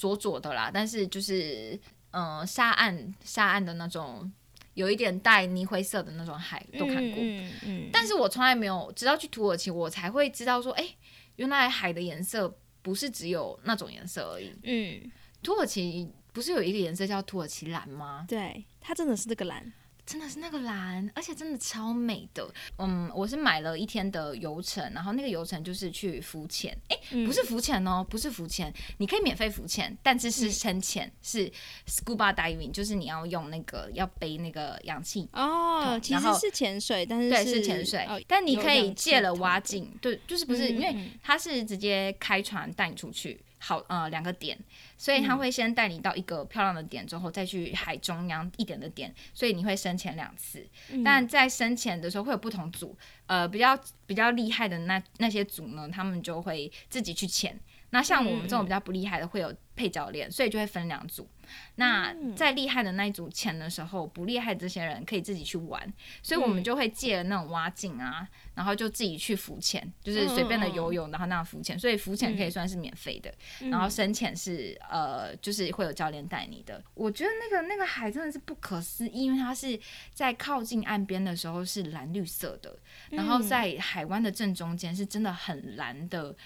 [0.00, 1.78] 左左的啦，但是就是
[2.10, 4.32] 呃沙岸沙岸的那种
[4.72, 10.88] 有一点带泥灰色的那种海都看过，嗯嗯但是我从来没有，直到去土耳其，我才会知道说，哎、
[11.36, 14.50] 原来海的颜色不是只有那种颜色而已。
[14.62, 15.10] 嗯，
[15.42, 18.24] 土耳其不是有一个颜色叫土耳其蓝吗？
[18.26, 19.70] 对，它真的是这个蓝，
[20.10, 22.52] 真的是那个蓝，而且真的超美的。
[22.78, 26.76] 嗯，我是买了一天的游程，然后那个游程就是去浮潜。
[26.88, 27.24] 哎、嗯。
[27.24, 31.48] 不是浮潜哦，不是浮潜，你可以免费浮潜，但是是深潜，是
[31.86, 35.28] scuba diving，就是你要用那个要背那个氧气。
[35.32, 41.10] 哦，其实是潜水，但是对，是是潜水，哦但你可以借了蛙镜，对，就是不是、因为嗯嗯。
[41.22, 44.58] 他是直接开船带你出去，好呃两个点，
[44.96, 50.66] 所以他嗯会先带你到一个漂亮的点之后，再去海中央一点的点，所以你会深潜两次。
[50.90, 52.96] 嗯但在深潜的时候会有不同组，
[53.26, 57.58] 呃，比较比较厉害的那那些组呢，他们就会自己去潜。
[57.90, 61.28] 那像我们这种比较不厉害的，会有配教练，所以就会分两组。
[61.76, 62.34] 那嗯。
[62.34, 66.64] 在厉害的那一组潜的时候，不厉害的这些人可以自己去玩，所以我们嗯。
[66.64, 71.78] 就会借那种蛙镜啊，然后就自己去浮潜，就是随便的嗯游泳，然后那样浮潜。
[71.78, 73.70] 所以浮潜可以算是免费的，嗯。
[73.70, 76.82] 然后深潜是呃，就是会有教练带你的。
[76.94, 79.78] 我觉得那个那个海真的是不可思议，因为它是
[80.14, 82.78] 在靠近岸边的时候是蓝绿色的，
[83.10, 83.42] 然后嗯。
[83.50, 86.36] 在海湾的正中间是真的很蓝的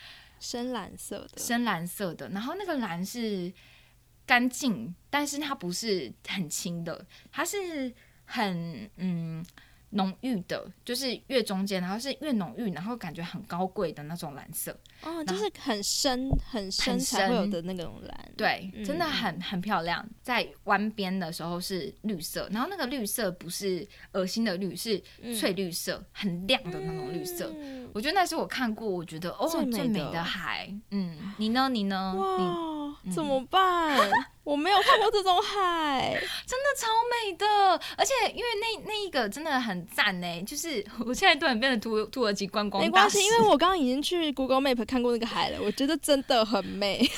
[0.40, 3.52] 深蓝色的，深蓝色的，然后那个蓝是
[4.26, 7.92] 干净，但是它不是很清的，它是
[8.24, 9.44] 很嗯
[9.90, 14.76] 浓郁的，就是越中间，然后是越浓郁，然后感觉很高贵的那种蓝色。
[15.02, 20.04] 哦，就是很深很深才会有深的那种蓝，对，嗯真的很很漂亮。
[20.20, 25.00] 在湾边的时候是绿色，然后那个绿色不是恶心的绿，是
[25.38, 27.52] 翠绿色，很亮的那种绿色。
[27.54, 30.68] 嗯我觉得那是我看过，我觉得哦最美的海。
[30.90, 31.68] 嗯，你呢？
[31.68, 32.12] 你呢？
[32.16, 32.44] 你
[33.14, 34.10] 怎么办？
[34.44, 36.10] 我没有看过这种海，
[36.46, 37.46] 真的超美的，
[37.96, 46.98] 而且因为那那一个真的很赞呢，就是 我现在突然变成土土耳其观光，没关系，因为我刚刚已经去 Google Map 看过那个海了，我觉得真的很美。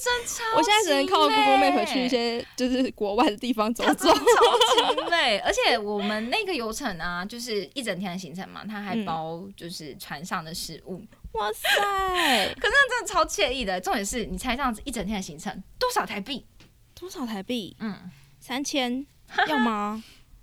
[0.00, 4.08] 真超我现在只能靠 Google Map 去一些就是国外的地方走走。
[4.08, 11.68] 超级美，而且我们那个游程啊，就是一整天的行程嘛，它还嗯包就是船上的食物，哇塞，
[12.58, 13.80] 可是真的超惬意的。
[13.80, 16.46] 重点是你猜这样子一整天的行程多少台币？
[16.94, 17.76] 多少台币？
[17.80, 18.10] 嗯，
[18.40, 19.06] 三千，
[19.46, 20.02] 要吗？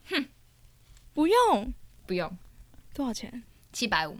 [0.09, 0.25] 哼
[1.13, 1.73] 不用，
[2.05, 2.37] 不用
[2.93, 3.43] 多少钱？
[3.73, 4.17] 七百五，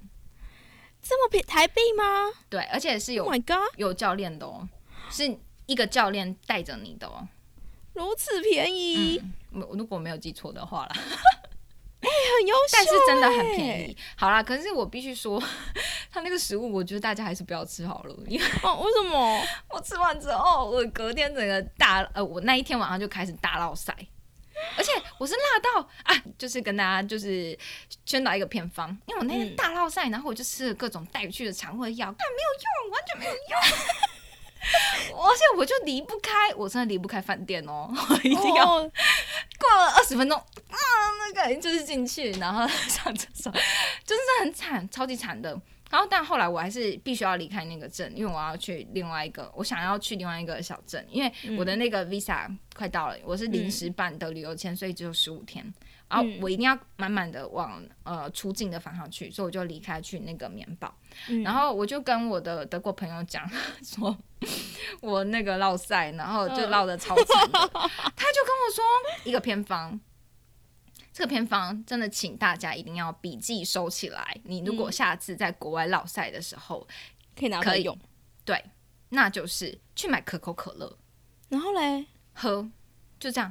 [1.01, 2.03] 这么便台币吗
[2.49, 4.67] 对，而且是有？Oh my god，有教练的哦，
[5.09, 7.27] 是一个教练带着你的哦。
[7.93, 9.21] 如此便宜，
[9.53, 10.95] 嗯，我如果没有记错的话啦。
[12.05, 13.97] 很优秀，但是真的很便宜。。
[14.15, 15.41] 好啦，可是我必须说，
[16.11, 19.41] 他那个食物，我觉得大家还是不要吃好了，因为哦，为什么？
[19.69, 23.95] 我吃完之后，我隔天整个大呃，我那一天晚上就开始大落塞。
[24.77, 27.57] 而且我是辣到啊，就是跟大家就是
[28.05, 33.59] 宣导一个偏方，因为我那天嗯大落腮，然后我就吃了各种带去的肠胃药，但没有用，完全没有用。
[35.21, 38.91] 而且我就离不开，我真的离不开饭店哦，我一定要哦
[39.67, 40.77] 过了二十分钟，啊，
[41.33, 43.51] 那个就是进去，然后 上厕所，
[44.05, 45.59] 就是很惨，超级惨的。
[45.91, 55.63] 然后，但后来我还是必须要离开那个镇，因为我要去另外一个，我想要去另外一个小镇，因为我的那个 visa 快到了，我是临时办的旅游签，所以只有十五天，
[56.09, 56.39] 然后嗯。
[56.41, 60.93] 我一定要满满的往呃出境的方向去，所以我就离开去那个棉堡。
[61.29, 61.43] 嗯。
[61.43, 63.49] 然后我就跟我的德国朋友讲
[63.83, 64.17] 说，
[65.01, 68.83] 我那个落塞，然后就落的超惨的，他就跟我说
[69.23, 69.99] 一个偏方。
[71.15, 74.37] 这个偏方真的，请大家一定要笔记收起来。
[74.43, 76.85] 你如果嗯下次在国外落赛的时候，
[77.39, 77.97] 可以拿可以来用。
[78.43, 78.61] 对，
[79.07, 80.97] 那就是去买可口可乐
[81.47, 82.69] 然后嘞，喝，
[83.17, 83.49] 就这样。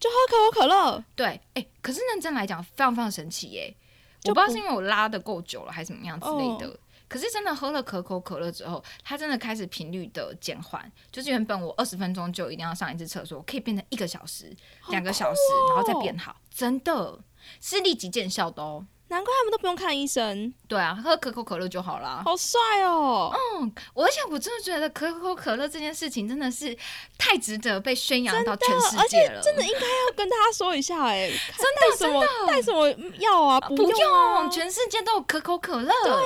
[0.00, 1.04] 就喝可口可乐。
[1.14, 3.76] 对，哎、可是认真来讲，非常非常神奇耶！
[4.22, 6.80] 就我不知道是因为我拉的够久了，还是怎么样之类的。
[7.12, 14.50] 可是真的喝了可口可乐之后，它真的开始频率的减缓，就是原本我二十分钟就一定要上一次厕所，我可以变成一个小时、
[14.88, 15.40] 两个小时，
[15.74, 17.18] 然后再变好，真的
[17.60, 18.86] 是立即见效的哦。
[19.08, 22.22] 难怪他们都不用看医生，对啊，喝可口可乐就好啦。
[22.24, 23.30] 好帅哦！
[23.60, 26.74] 嗯，我而且我真的觉得可口可乐这件事情真的是
[27.18, 33.60] 太值得被宣扬到全世界了，且真的应该要跟大家说一下、哎， 真的什么带什么药啊？
[33.60, 35.92] 不不用啊用，全世界都有可口可乐。
[36.04, 36.18] 对呀、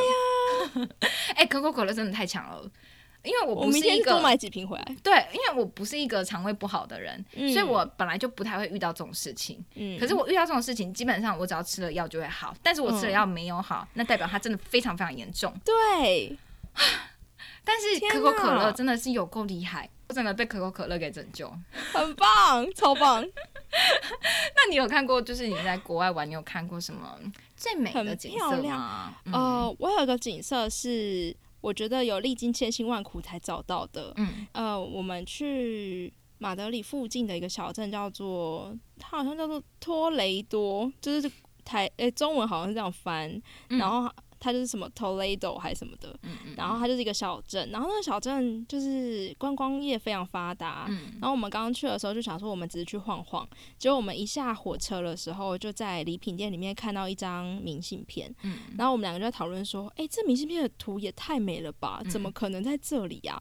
[1.34, 2.70] 哎、可口可乐真的太强了，
[3.22, 4.96] 因为我不是一个多买几瓶回来。
[5.02, 9.64] 对，因为我不是一个肠胃不好的人，嗯所以我本来就不太会遇到这种事情。
[9.74, 15.52] 嗯可是我遇到这种事情，基本上我只要吃了药就会好，但是我吃了嗯药没有好，那代表它真的非常非常严重。
[15.64, 16.36] 对，
[17.64, 21.50] 但是可口可乐真的是有够厉害，我整个被可口可乐给拯救。
[21.92, 23.22] 很棒，超棒，
[24.56, 27.18] 那你有看过，就是你在国外玩，你有看过什么
[27.56, 29.14] 最美的景色吗？
[29.24, 34.12] 嗯呃，我有一个景色是我觉得有历经千辛万苦才找到的。
[34.16, 41.30] 嗯呃，我们去马德里附近的一个小镇，叫做它好像叫做托雷多，就是
[41.64, 43.28] 台诶、中文好像是这样翻，
[43.70, 53.48] 嗯然后它就是什么 Toledo 还是什么的，嗯嗯然后它就是一个小镇，然后那个小镇就是观光业非常发达，嗯然后我们刚刚去的时候就想说，我们只是去晃晃。
[53.78, 58.34] 结果我们一下火车的时候，就在礼品店里面看到一张明信片。
[58.42, 62.00] 嗯然后我们两个就在讨论说：“哎、这明信片的图也太美了吧？
[62.04, 63.40] 嗯怎么可能在这里呀、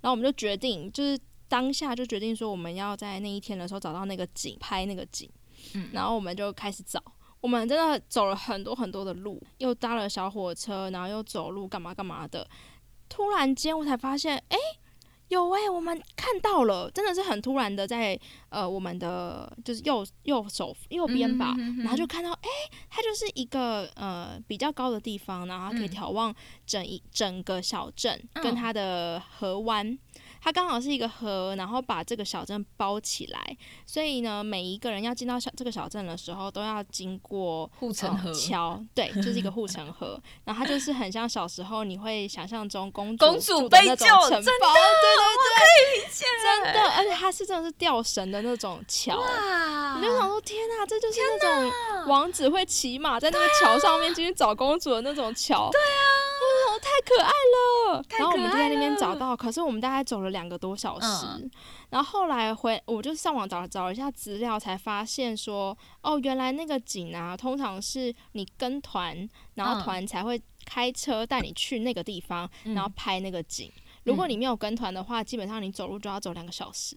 [0.00, 5.28] 然后我们就决定，就是当下就决定说，我们要在那一天的时候找到那个景，拍那个景。
[5.74, 7.02] 嗯然后我们就开始找。
[7.44, 12.48] 我们真的走了很多很多的路，又搭了小火车，然后又走路，干嘛干嘛的。
[13.06, 14.56] 突然间，我才发现，哎、
[15.28, 22.48] 有哎、我们看到了，真的是很突然的在，呃我们的就是右右手右边吧，嗯哼哼哼然后就看到，哎、
[22.88, 29.98] 它就是一个呃比较高的地方，然后可以嗯眺望整一整个小镇跟嗯它的河湾。
[30.44, 40.20] 它刚好是一个河，然后把这个小镇包起来，所以呢，每一个人要进到小这个小镇的时候，都要经过护城河呃桥，对，就是一个护城河。
[40.44, 49.18] 然后它就是很像小时候你会想象中公公主住的那种城堡，对对对，解真的，而且它是真的是吊绳的那种桥。
[49.18, 51.72] 哇你就想说，天哪，这就是那种
[52.06, 55.70] 王子会骑马在那个桥上面进去找公主的那种桥。
[55.72, 56.23] 对啊，哦，
[56.84, 58.02] 太可爱了。
[58.08, 61.06] 太然后我们就在那边找到，可是我们大概走了两个多小时。
[61.26, 61.50] 嗯
[61.90, 73.70] 然后后来回，我就上网找找一下资料，才发现说，哦，原来那个景啊，通常是你跟团，然后嗯团才会开车带你去那个地方，然后嗯拍那个景。
[74.04, 76.96] 如果你没有跟团的话，基本上你走路就要走两个小时。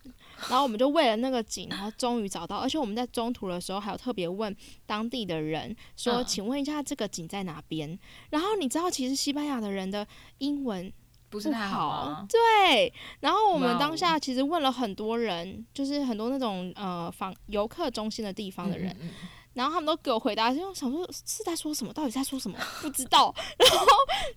[0.50, 7.98] 然后我们就为了那个景，然后终于找到，而且我们在中途的时候还有特别问当地的人说：“嗯请问一下这个景在哪边？”
[8.30, 10.06] 然后你知道，其实西班牙的人的
[10.40, 10.92] 英文
[11.30, 12.28] 不不是太好啊。
[12.30, 23.34] 对，然后我们当下其实问了很多人，就是很多那种呃访游客中心的地方的人，嗯嗯嗯然后他们都给我回答，就想说是在说什么，到底在说什么， 不知道。
[23.58, 23.88] 然后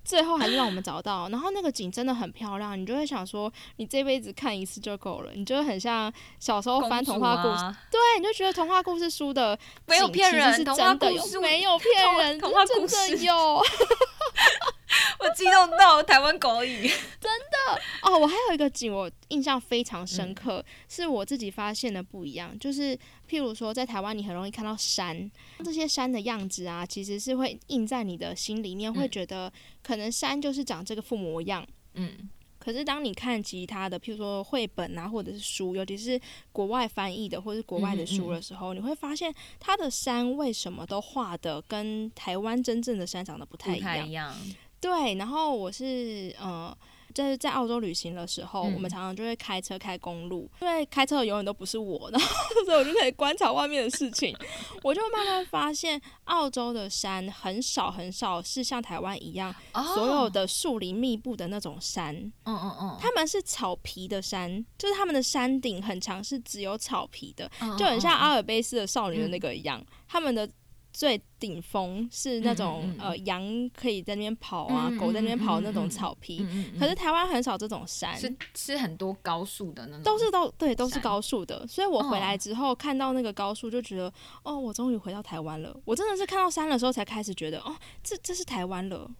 [0.02, 11.22] 最后还是让我们找到，然后那个景真的很漂亮，你就会想说，你这辈子看一次就够了，你就会很像小时候翻童话故事，啊对，你就觉得童话故事书的没有骗人是真的有。
[11.40, 13.62] 没有骗人，童话故真的事有。
[15.20, 16.88] 我激动到台湾狗语。
[17.20, 22.58] 真的哦，我还有一个景，我印象非常嗯深刻，是我自己发现的不一样。
[22.58, 22.96] 就是
[23.28, 25.30] 譬如说，在台湾你很容易看到山，
[25.64, 31.66] 这些山的样子啊，其实是会印在你的心里面，会嗯觉得可能山就是长这个副模样。
[31.94, 36.20] 嗯可是当你看其他的，譬如说绘本啊，或者是书，尤其是
[36.52, 44.10] 国外翻译的或是国外的书的时候，你会发现它的山为什么都画的跟台湾真正的山长得不太一样太一。
[44.10, 44.36] 样。
[44.80, 46.76] 对，然后我是呃，
[47.14, 52.26] 就是在澳洲旅行的时候，嗯我们常常就会开车开公路，因为开车的永远都不是我，然后
[52.64, 54.34] 所以我就可以观察外面的事情，
[54.82, 62.14] 我就慢慢发现澳洲的山很少很少是像台湾一样，哦所有的树林密布的那种山，
[62.44, 70.48] 嗯嗯嗯，他们是草皮的山，就是他们的山顶很长是只有草皮的，嗯就很像嗯阿尔卑斯的少女的那个一样，他们的
[70.92, 76.46] 最顶峰是那种、嗯嗯嗯呃羊可以在那边跑啊，狗在那边跑的那种草皮。
[76.78, 81.66] 可是台湾很少这种山，是是很多高速的那种，都是都对都是高速的。
[81.66, 82.20] 所以我回哦。
[82.20, 85.74] 来之后、看到那个高速，就觉得哦，我终于回到台湾了。
[85.84, 89.10] 我真的是看到山的时候才开始觉得哦，这这是台湾了。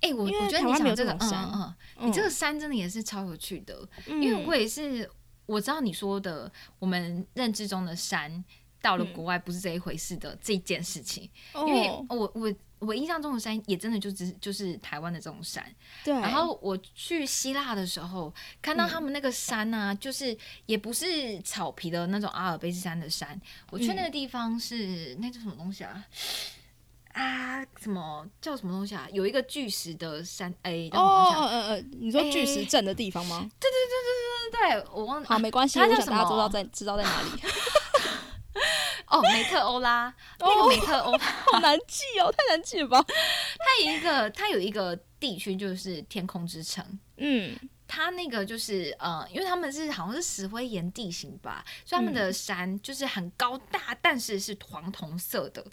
[0.00, 1.44] 哎、我因为我觉得台湾没有你讲这种山。
[1.44, 2.08] 嗯嗯，嗯。
[2.08, 5.08] 你这个山真的也是超有趣的，嗯因为我也是
[5.46, 8.44] 我知道你说的，我们认知中的山
[8.80, 15.64] 到了嗯国外不是这一回事的这件事情，哦因为我我我印象中的山也真的就只就是台湾的这种山。
[16.04, 23.40] 对，然后我去希腊的时候，看到他们那个山啊，就是也不是草皮的那种阿尔卑斯山的山。
[23.70, 26.04] 我去那个地方是、那叫什么东西啊？
[27.14, 29.08] 啊，什么叫什么东西啊？
[29.10, 31.32] 有一个巨石的山，哎，叫什么哦？
[31.34, 33.38] 哦呃呃，你说巨石阵的地方吗？
[33.58, 35.26] 对对对对对对，我忘了。
[35.26, 37.28] 好，没关系，它叫什我想大家知道在知道在哪里，
[39.08, 41.18] 哦，梅特欧拉，那个梅特欧拉，
[41.52, 43.02] 好难记哦，太难记了吧？
[43.06, 46.84] 它有一个，它有一个地区就是天空之城。
[47.18, 55.64] 嗯，它那个就是呃，因为他们是好像是石灰岩地形吧，所以他们的山就是很高大，但是是黄铜色的。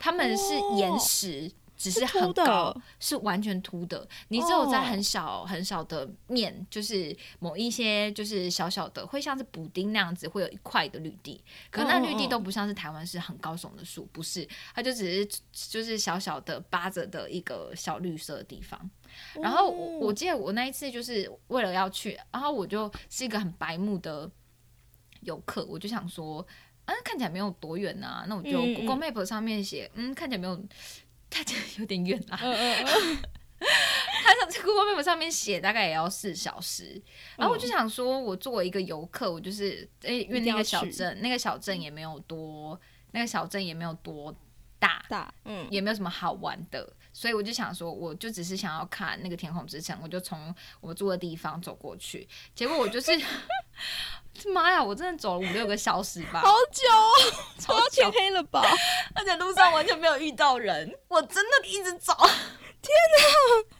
[0.00, 4.06] 他们是岩石，只是很高，是完全凸的。
[4.28, 11.42] 你只有在哦很小很小的面，就是某一些就是小小的，会像是补丁那样子，会有一块的绿地。
[11.70, 18.90] 可那绿地都不像是台湾是很高耸的树，不是，它就只是就是小小的扒着的一个小绿色的地方。
[19.34, 24.30] 然后我哦我记得我那一次就是为了要去，然后我就是一个很白目的
[25.20, 26.46] 游客，我就想说，
[26.84, 30.60] 啊，看起来没有多远啊，那我就 Google Map 上面写，嗯，看起来没有，
[31.30, 32.38] 看起来有点远啦。
[32.42, 33.18] 嗯嗯嗯，
[34.24, 37.00] 它上在 Google Map 上面写大概也要四小时，
[37.36, 37.70] 然后我就嗯。
[37.70, 42.80] 想说，我作为一个游客，我就是诶、因为那个小镇，那个小镇也没有多，
[43.12, 44.34] 那个小镇也没有多
[44.78, 53.10] 大，大，嗯，也没有什么好玩的，所以我就想说，我就只是想要看那个天空之城，我就从我住的地方走过去，结果我就是，
[54.46, 58.62] 妈呀，我真的走了五六个小时吧，好久哦，超都要天，黑了吧？
[59.14, 63.76] 而且路上完全没有遇到人，我真的一直走，天哪！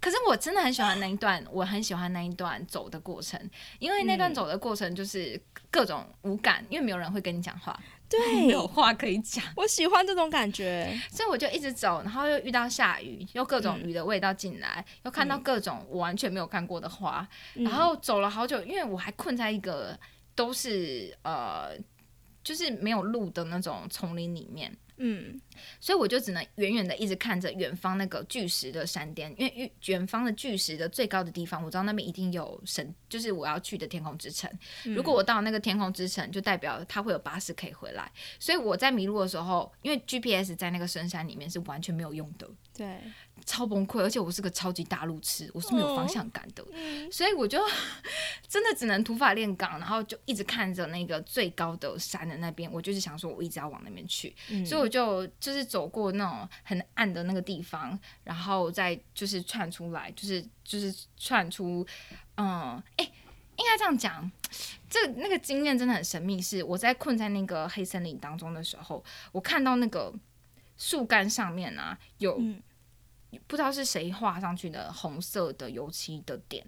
[0.00, 3.38] 可是我真的很喜欢那一段，我很喜欢那一段走的过程，
[3.78, 4.34] 因为那段嗯。
[4.34, 5.40] 走的过程就是
[5.70, 7.78] 各种无感，因为没有人会跟你讲话，
[8.12, 9.44] 对没有话可以讲。
[9.56, 11.00] 我喜欢这种感觉。
[11.10, 19.98] 所以我就一直走，然后又遇到下雨，又各种嗯雨的味道进来，又看到嗯各种我完全没有看过的花，嗯然后走了好久，因为我还困在一个
[20.34, 21.70] 都是呃，
[22.44, 24.76] 就是没有路的那种丛林里面。
[24.96, 25.40] 嗯，
[25.80, 34.50] 所以我就只能远远的一直看着远方那个巨石的山巅，因为远远方的巨石的最高的地方，我知道那边一定有神，就是我要去的天空之城。
[34.84, 38.10] 嗯如果我到那个天空之城，就代表它会有巴士可以回来。
[38.38, 42.98] 所以我在迷路的时候，因为 GPS 在那个深山里面是完全没有用的，对，
[43.44, 44.00] 超崩溃。
[44.00, 46.64] 而且我是个超级大路痴，我是没有方向感的。
[46.72, 47.60] 嗯所以我就
[48.48, 61.86] 真的只能土法炼钢，然后就一直看着那个最高的山的那边，我就是想说，我一直要往那边去，嗯所以我就就是走过那种很暗的那个地方，然后再就是窜出来，就是就是窜出，
[62.36, 63.04] 嗯，哎、
[63.56, 64.30] 应该这样讲，
[64.88, 66.40] 这那个经验真的很神秘。
[66.40, 69.02] 是我在困在那个黑森林当中的时候，
[69.32, 70.12] 我看到那个
[70.76, 72.60] 树干上面啊有嗯
[73.46, 76.64] 不知道是谁画上去的红色的油漆的点，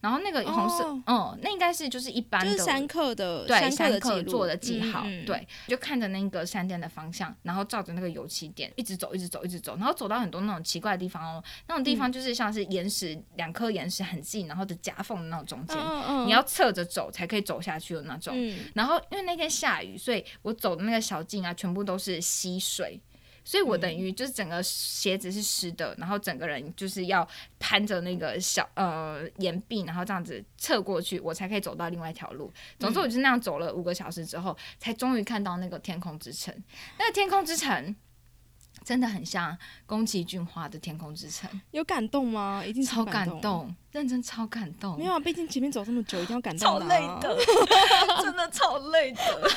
[0.00, 1.32] 然后那个红色，哦。
[1.34, 11.96] 嗯，那应该是就是一般的就是山客的对山山客做的记号，嗯嗯对，就看着那个山巅的方向，然后照着那个油漆点一直走，一直走，一直走，然后走到很多那种奇怪的地方哦，那种地嗯。
[11.96, 18.34] 方就是像是岩石两颗岩石很近，然后的夹缝的那种中间，你要侧着走才可以走下去的那种。
[18.36, 18.58] 嗯。
[18.74, 23.00] 然后因为那天下雨，所以我走的那个小径啊，全部都是溪水。
[23.46, 27.26] 所以我等于就是整个鞋子是湿的，然后整个人就是要
[27.60, 32.52] 攀着那个小呃岩壁，然后这样子侧过去，我才可以走到另外一条路。
[32.80, 36.52] 总之，我就那样走了五个小时之后，才终于看到那个天空之城。
[36.98, 37.94] 那个天空之城
[38.84, 42.64] 真的很像宫崎骏画的天空之城，有感动吗？
[42.66, 43.40] 一定超感动。
[43.40, 45.04] 动，认真超感动没。
[45.04, 46.96] 有啊，毕竟前面走这么久，一定要感超动、啊。
[46.96, 47.36] 累的，
[48.24, 49.50] 真的超累的。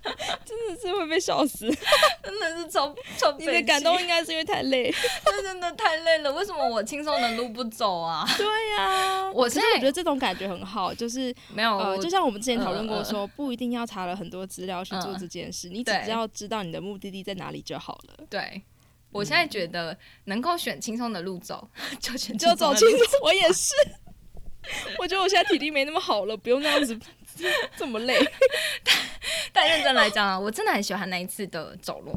[0.46, 1.66] 真的是会被笑死。
[2.22, 4.90] 真的是超超你的感动应该是因为太累。
[5.24, 6.32] 真 真的太累了。
[6.32, 8.24] 为什么我轻松的路不走啊？
[8.38, 8.46] 对
[8.78, 18.24] 呀、我现在我觉得这种感觉很好，就是没有，呃，就像我们之前讨论过说，不一定要查了很多资料去做嗯这件事，你只要知道你的目的地在哪里就好了。
[18.30, 18.62] 对。
[19.12, 21.66] 我现在觉得能够选轻松的路走，
[21.98, 23.72] 就选就走轻松，我也是。
[24.98, 26.98] 我觉得我现在体力没那么好了，不用那样子
[27.76, 28.18] 这么累。
[29.52, 32.12] 但认真来讲啊，我真的很喜欢那一次的走路。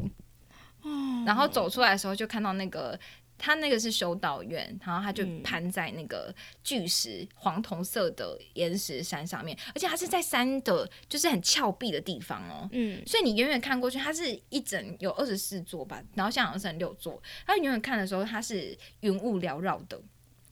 [0.82, 2.98] 哦然后走出来的时候，就看到那个
[3.36, 12.68] 他那个是修道院，然后他就嗯攀在那个巨石黄铜色的岩石山上面，而且它是在山的，就是很峭壁的地方哦。
[12.72, 17.22] 嗯，所以你远远看过去，它是一整有二十四座吧，然后现在好像剩六座。
[17.46, 20.00] 它远远看的时候，它是云雾缭绕的，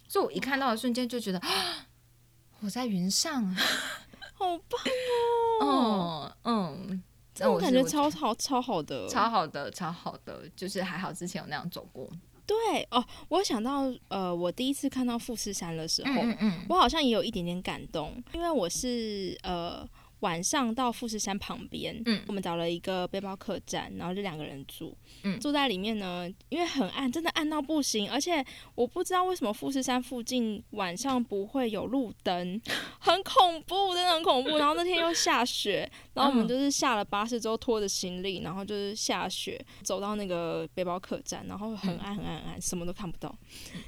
[0.06, 1.86] 所以我一看到的瞬间就觉得，啊
[2.60, 3.56] 我在云上。
[4.34, 4.80] 好棒
[5.60, 6.32] 哦！
[6.44, 7.02] 嗯，嗯，
[7.34, 12.08] 这种感觉超好，超好的，超好的，超好的，就是还好之前有那样走过。
[12.46, 12.56] 对
[12.90, 13.04] 哦。
[13.28, 19.86] 我想到，呃，我第一次看到富士山的时候，嗯嗯我好像也有一点点感动，因为我是呃
[20.20, 28.44] 晚上到富士山旁边，嗯我们找了一个背包客栈，然后就两个人住，嗯住在里面呢，因为很暗，真的暗到不行，而且
[28.74, 32.60] 我不知道为什么富士山附近晚上不会有路灯，
[32.98, 34.56] 很恐怖，真的很恐怖。
[34.58, 43.34] 然后那天又下雪，然后我们嗯就是下了巴士之后拖着行李，然后就是下雪走到那个背包客栈，然后很暗很暗很暗，什么都看不到。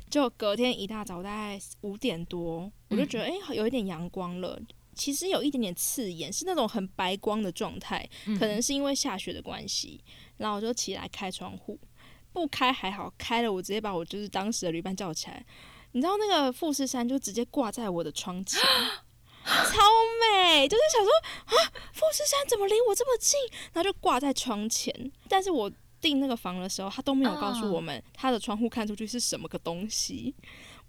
[0.09, 4.61] 就隔天一大早大概五点多，我就觉得哎、诶有一点阳光了。
[5.01, 9.99] 其实有一点点刺眼，是那种很白光的状态，嗯可能是因为下雪的关系。
[10.37, 11.81] 然后我就起来开窗户，
[12.35, 15.43] 不开还好，开了我直接把我就是当时的旅伴叫起来。
[15.93, 18.61] 你知道那个富士山就直接挂在我的窗前，
[19.43, 19.79] 超
[20.21, 21.11] 美，就是想说
[21.47, 23.41] 啊，富士山怎么离我这么近？
[23.73, 25.11] 然后就挂在窗前。
[25.29, 30.35] 但是我订那个房的时候，他都没有告诉嗯我们他的窗户看出去是什么个东西。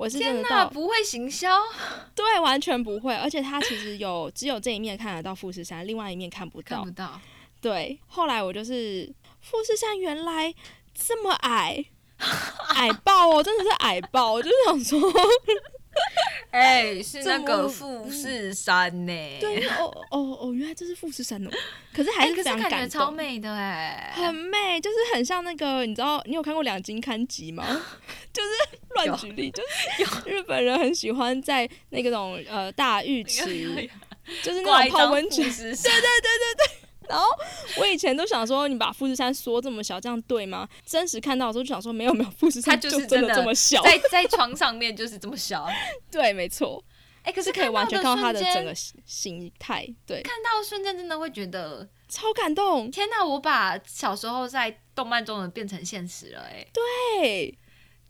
[0.02, 1.56] 我是真的到不会行销，
[2.16, 6.92] 对，完全不会，而且它其实有只有这一面看得到富士山，另外一面看不到看不。
[6.92, 7.22] 到。
[7.62, 9.08] 对，后来我就是
[9.42, 10.52] 富士山原来
[10.96, 11.86] 这么矮，
[12.74, 15.00] 矮爆哦，真的是矮爆，我就是想说，
[16.52, 21.50] 哎、是那这个富士山呢、对，哦哦哦，原来这是富士山哦，
[21.94, 23.00] 可是还哎、是非常感觉。
[23.00, 27.66] 超美的哎、很美，就是很像那个，你知道，你有看过两金刊集吗？
[28.34, 28.50] 就是
[28.96, 29.64] 乱举例，就
[30.06, 33.90] 是日本人很喜欢在那个种呃大浴池，
[34.44, 35.46] 就是那种泡温泉。
[35.46, 35.90] 富士山，
[37.10, 37.26] 然后
[37.78, 40.68] 我以前都想说，你把富士山缩这么小，这样对吗？
[40.86, 43.82] 真实看到的时候就想说，没有没有，富士山就是真的这么小。
[43.84, 45.68] 在在床上面就是这么小。
[46.12, 46.84] 对，没错，
[47.24, 52.90] 哎、可是可以完全看到它的整个形形态，对，看到瞬间真的会觉得，超感动。
[52.90, 53.26] 天哪！
[53.26, 57.58] 我把小时候在动漫中的变成现实了、哎，对，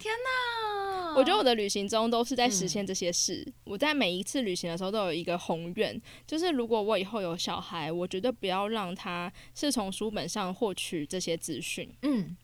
[0.02, 1.14] 天哪！
[1.16, 3.46] 我觉得我的旅行中都是在实现这些事。
[3.66, 11.88] 我在每一次旅行的时候都有一个宏愿，就是如果我以后有小孩，我绝对不要让他是从书本上获取这些资讯。
[12.02, 12.36] 嗯，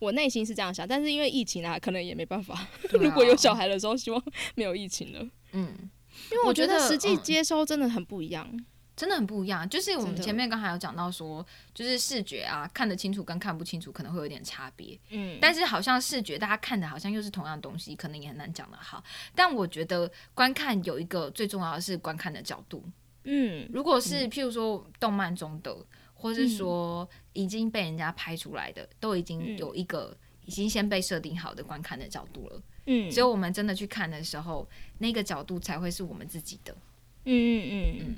[0.00, 2.54] 我内心是这样想，但是因为疫情啊，可能也没办法。
[2.54, 4.20] 啊 如果有小孩的时候，希望
[4.56, 5.20] 没有疫情了。
[5.52, 5.90] 嗯，
[6.32, 8.50] 因为我觉得实际嗯接收真的很不一样。
[8.96, 9.68] 真的很不一样。
[9.68, 14.98] 就是我们前面刚才有讲到说，就是视觉啊，看得清楚跟看不清楚可能会有点差别。
[15.10, 19.02] 嗯，但是好像视觉大家看的好像又是同样东西，可能也很难讲得好。
[19.34, 22.84] 但我觉得观看有一个最重要的是观看的角度。
[23.24, 25.74] 嗯，如果是譬如说动漫中的，
[26.14, 32.62] 或是说已经被人家拍出来的，都已经嗯有一个已经先被设定好的观看的角度了。
[32.86, 34.68] 嗯，只有我们真的去看的时候，
[34.98, 36.76] 那个角度才会是我们自己的。
[37.24, 38.14] 嗯嗯嗯嗯，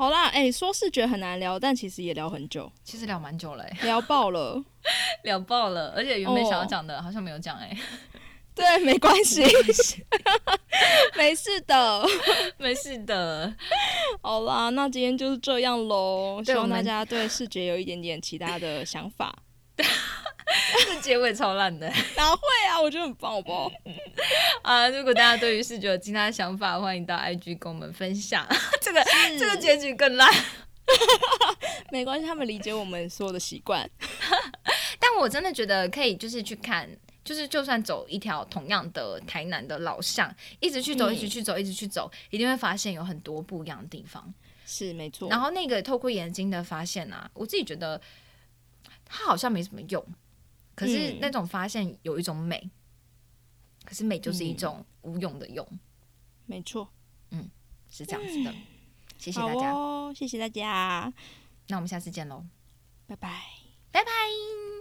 [0.00, 4.64] 好啦，哎、说视觉很难聊，但其实也聊很久，其实聊蛮久了、欸，聊爆了。
[5.24, 7.76] 聊爆了，而且原本想要哦讲的、好像没有讲哎、
[8.54, 9.42] 对，没关系，
[11.18, 12.06] 没事的。
[12.56, 13.54] 没事的。
[14.22, 16.42] 好啦，那今天就是这样喽。
[16.46, 19.36] 希望大家对视觉有一点点其他的想法。
[20.86, 22.80] 这结尾超烂的哪会啊？
[22.80, 23.70] 我觉得很棒，好不好？
[24.62, 24.88] 啊！
[24.88, 28.46] 如果大家对于视觉有其他的想法，欢迎到 IG 跟我们分享。
[28.80, 29.02] 这个
[29.38, 30.32] 这个结局更烂。
[31.90, 33.88] 没关系，他们理解我们所有的习惯。
[34.98, 36.88] 但我真的觉得可以，就是去看，
[37.24, 44.32] 就是就算走一条同样的台南的老巷，一直去走，嗯一直去走，一直去走，一定会发现有很多不一样的地方。
[44.66, 45.28] 是没错。
[45.28, 48.00] 然后那个透过眼睛的发现啊，我自己觉得
[49.12, 50.06] 它好像没什么用，
[50.76, 52.70] 可是嗯那种发现有一种美，
[53.84, 55.66] 可是美就是一种无用的用，
[56.46, 56.88] 没错。
[57.30, 57.50] 嗯
[57.90, 58.54] 是这样子的。
[59.18, 61.12] 谢谢大家，哦，谢谢大家，
[61.66, 62.46] 那我们下次见喽，
[63.06, 63.42] 拜拜。
[63.90, 64.79] 拜拜。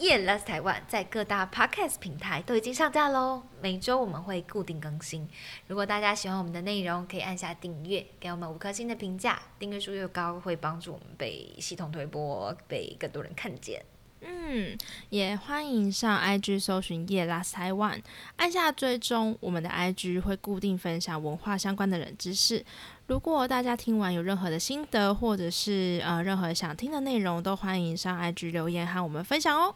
[0.00, 5.28] 耶、！Last Taiwan 在各大 podcast 平台都已经上架喽，每周我们会固定更新。
[5.66, 9.38] 如果大家喜欢我们的内容，可以按下订阅，给我们五颗星的评价。
[9.58, 13.84] 订阅数越高，会帮助我们被系统推播，被更多人看见。
[14.22, 14.74] 嗯，
[15.10, 18.02] 也欢迎上 IG 搜寻夜拉台湾，
[18.36, 22.64] 按下追踪，我们的 IG 会固定分享文化相关的冷知识。
[23.06, 29.74] 如果大家听完有任何的心得，或者是呃任何想听的内容，都欢迎上 IG 留言和我们分享哦。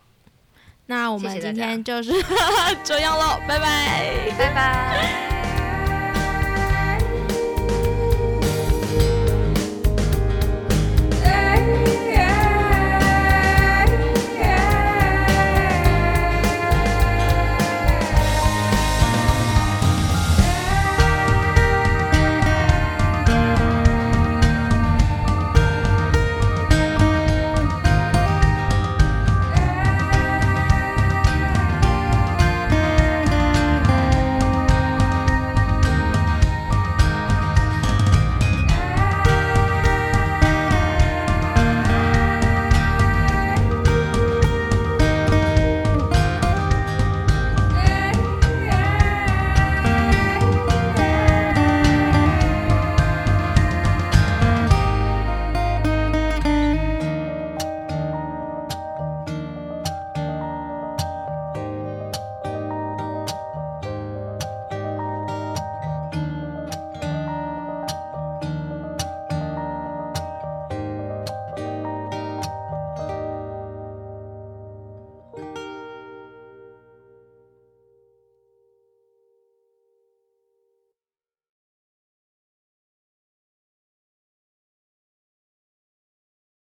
[0.87, 2.13] 那我们今天就是
[2.85, 4.31] 这样喽，拜拜。
[4.39, 5.34] 拜拜。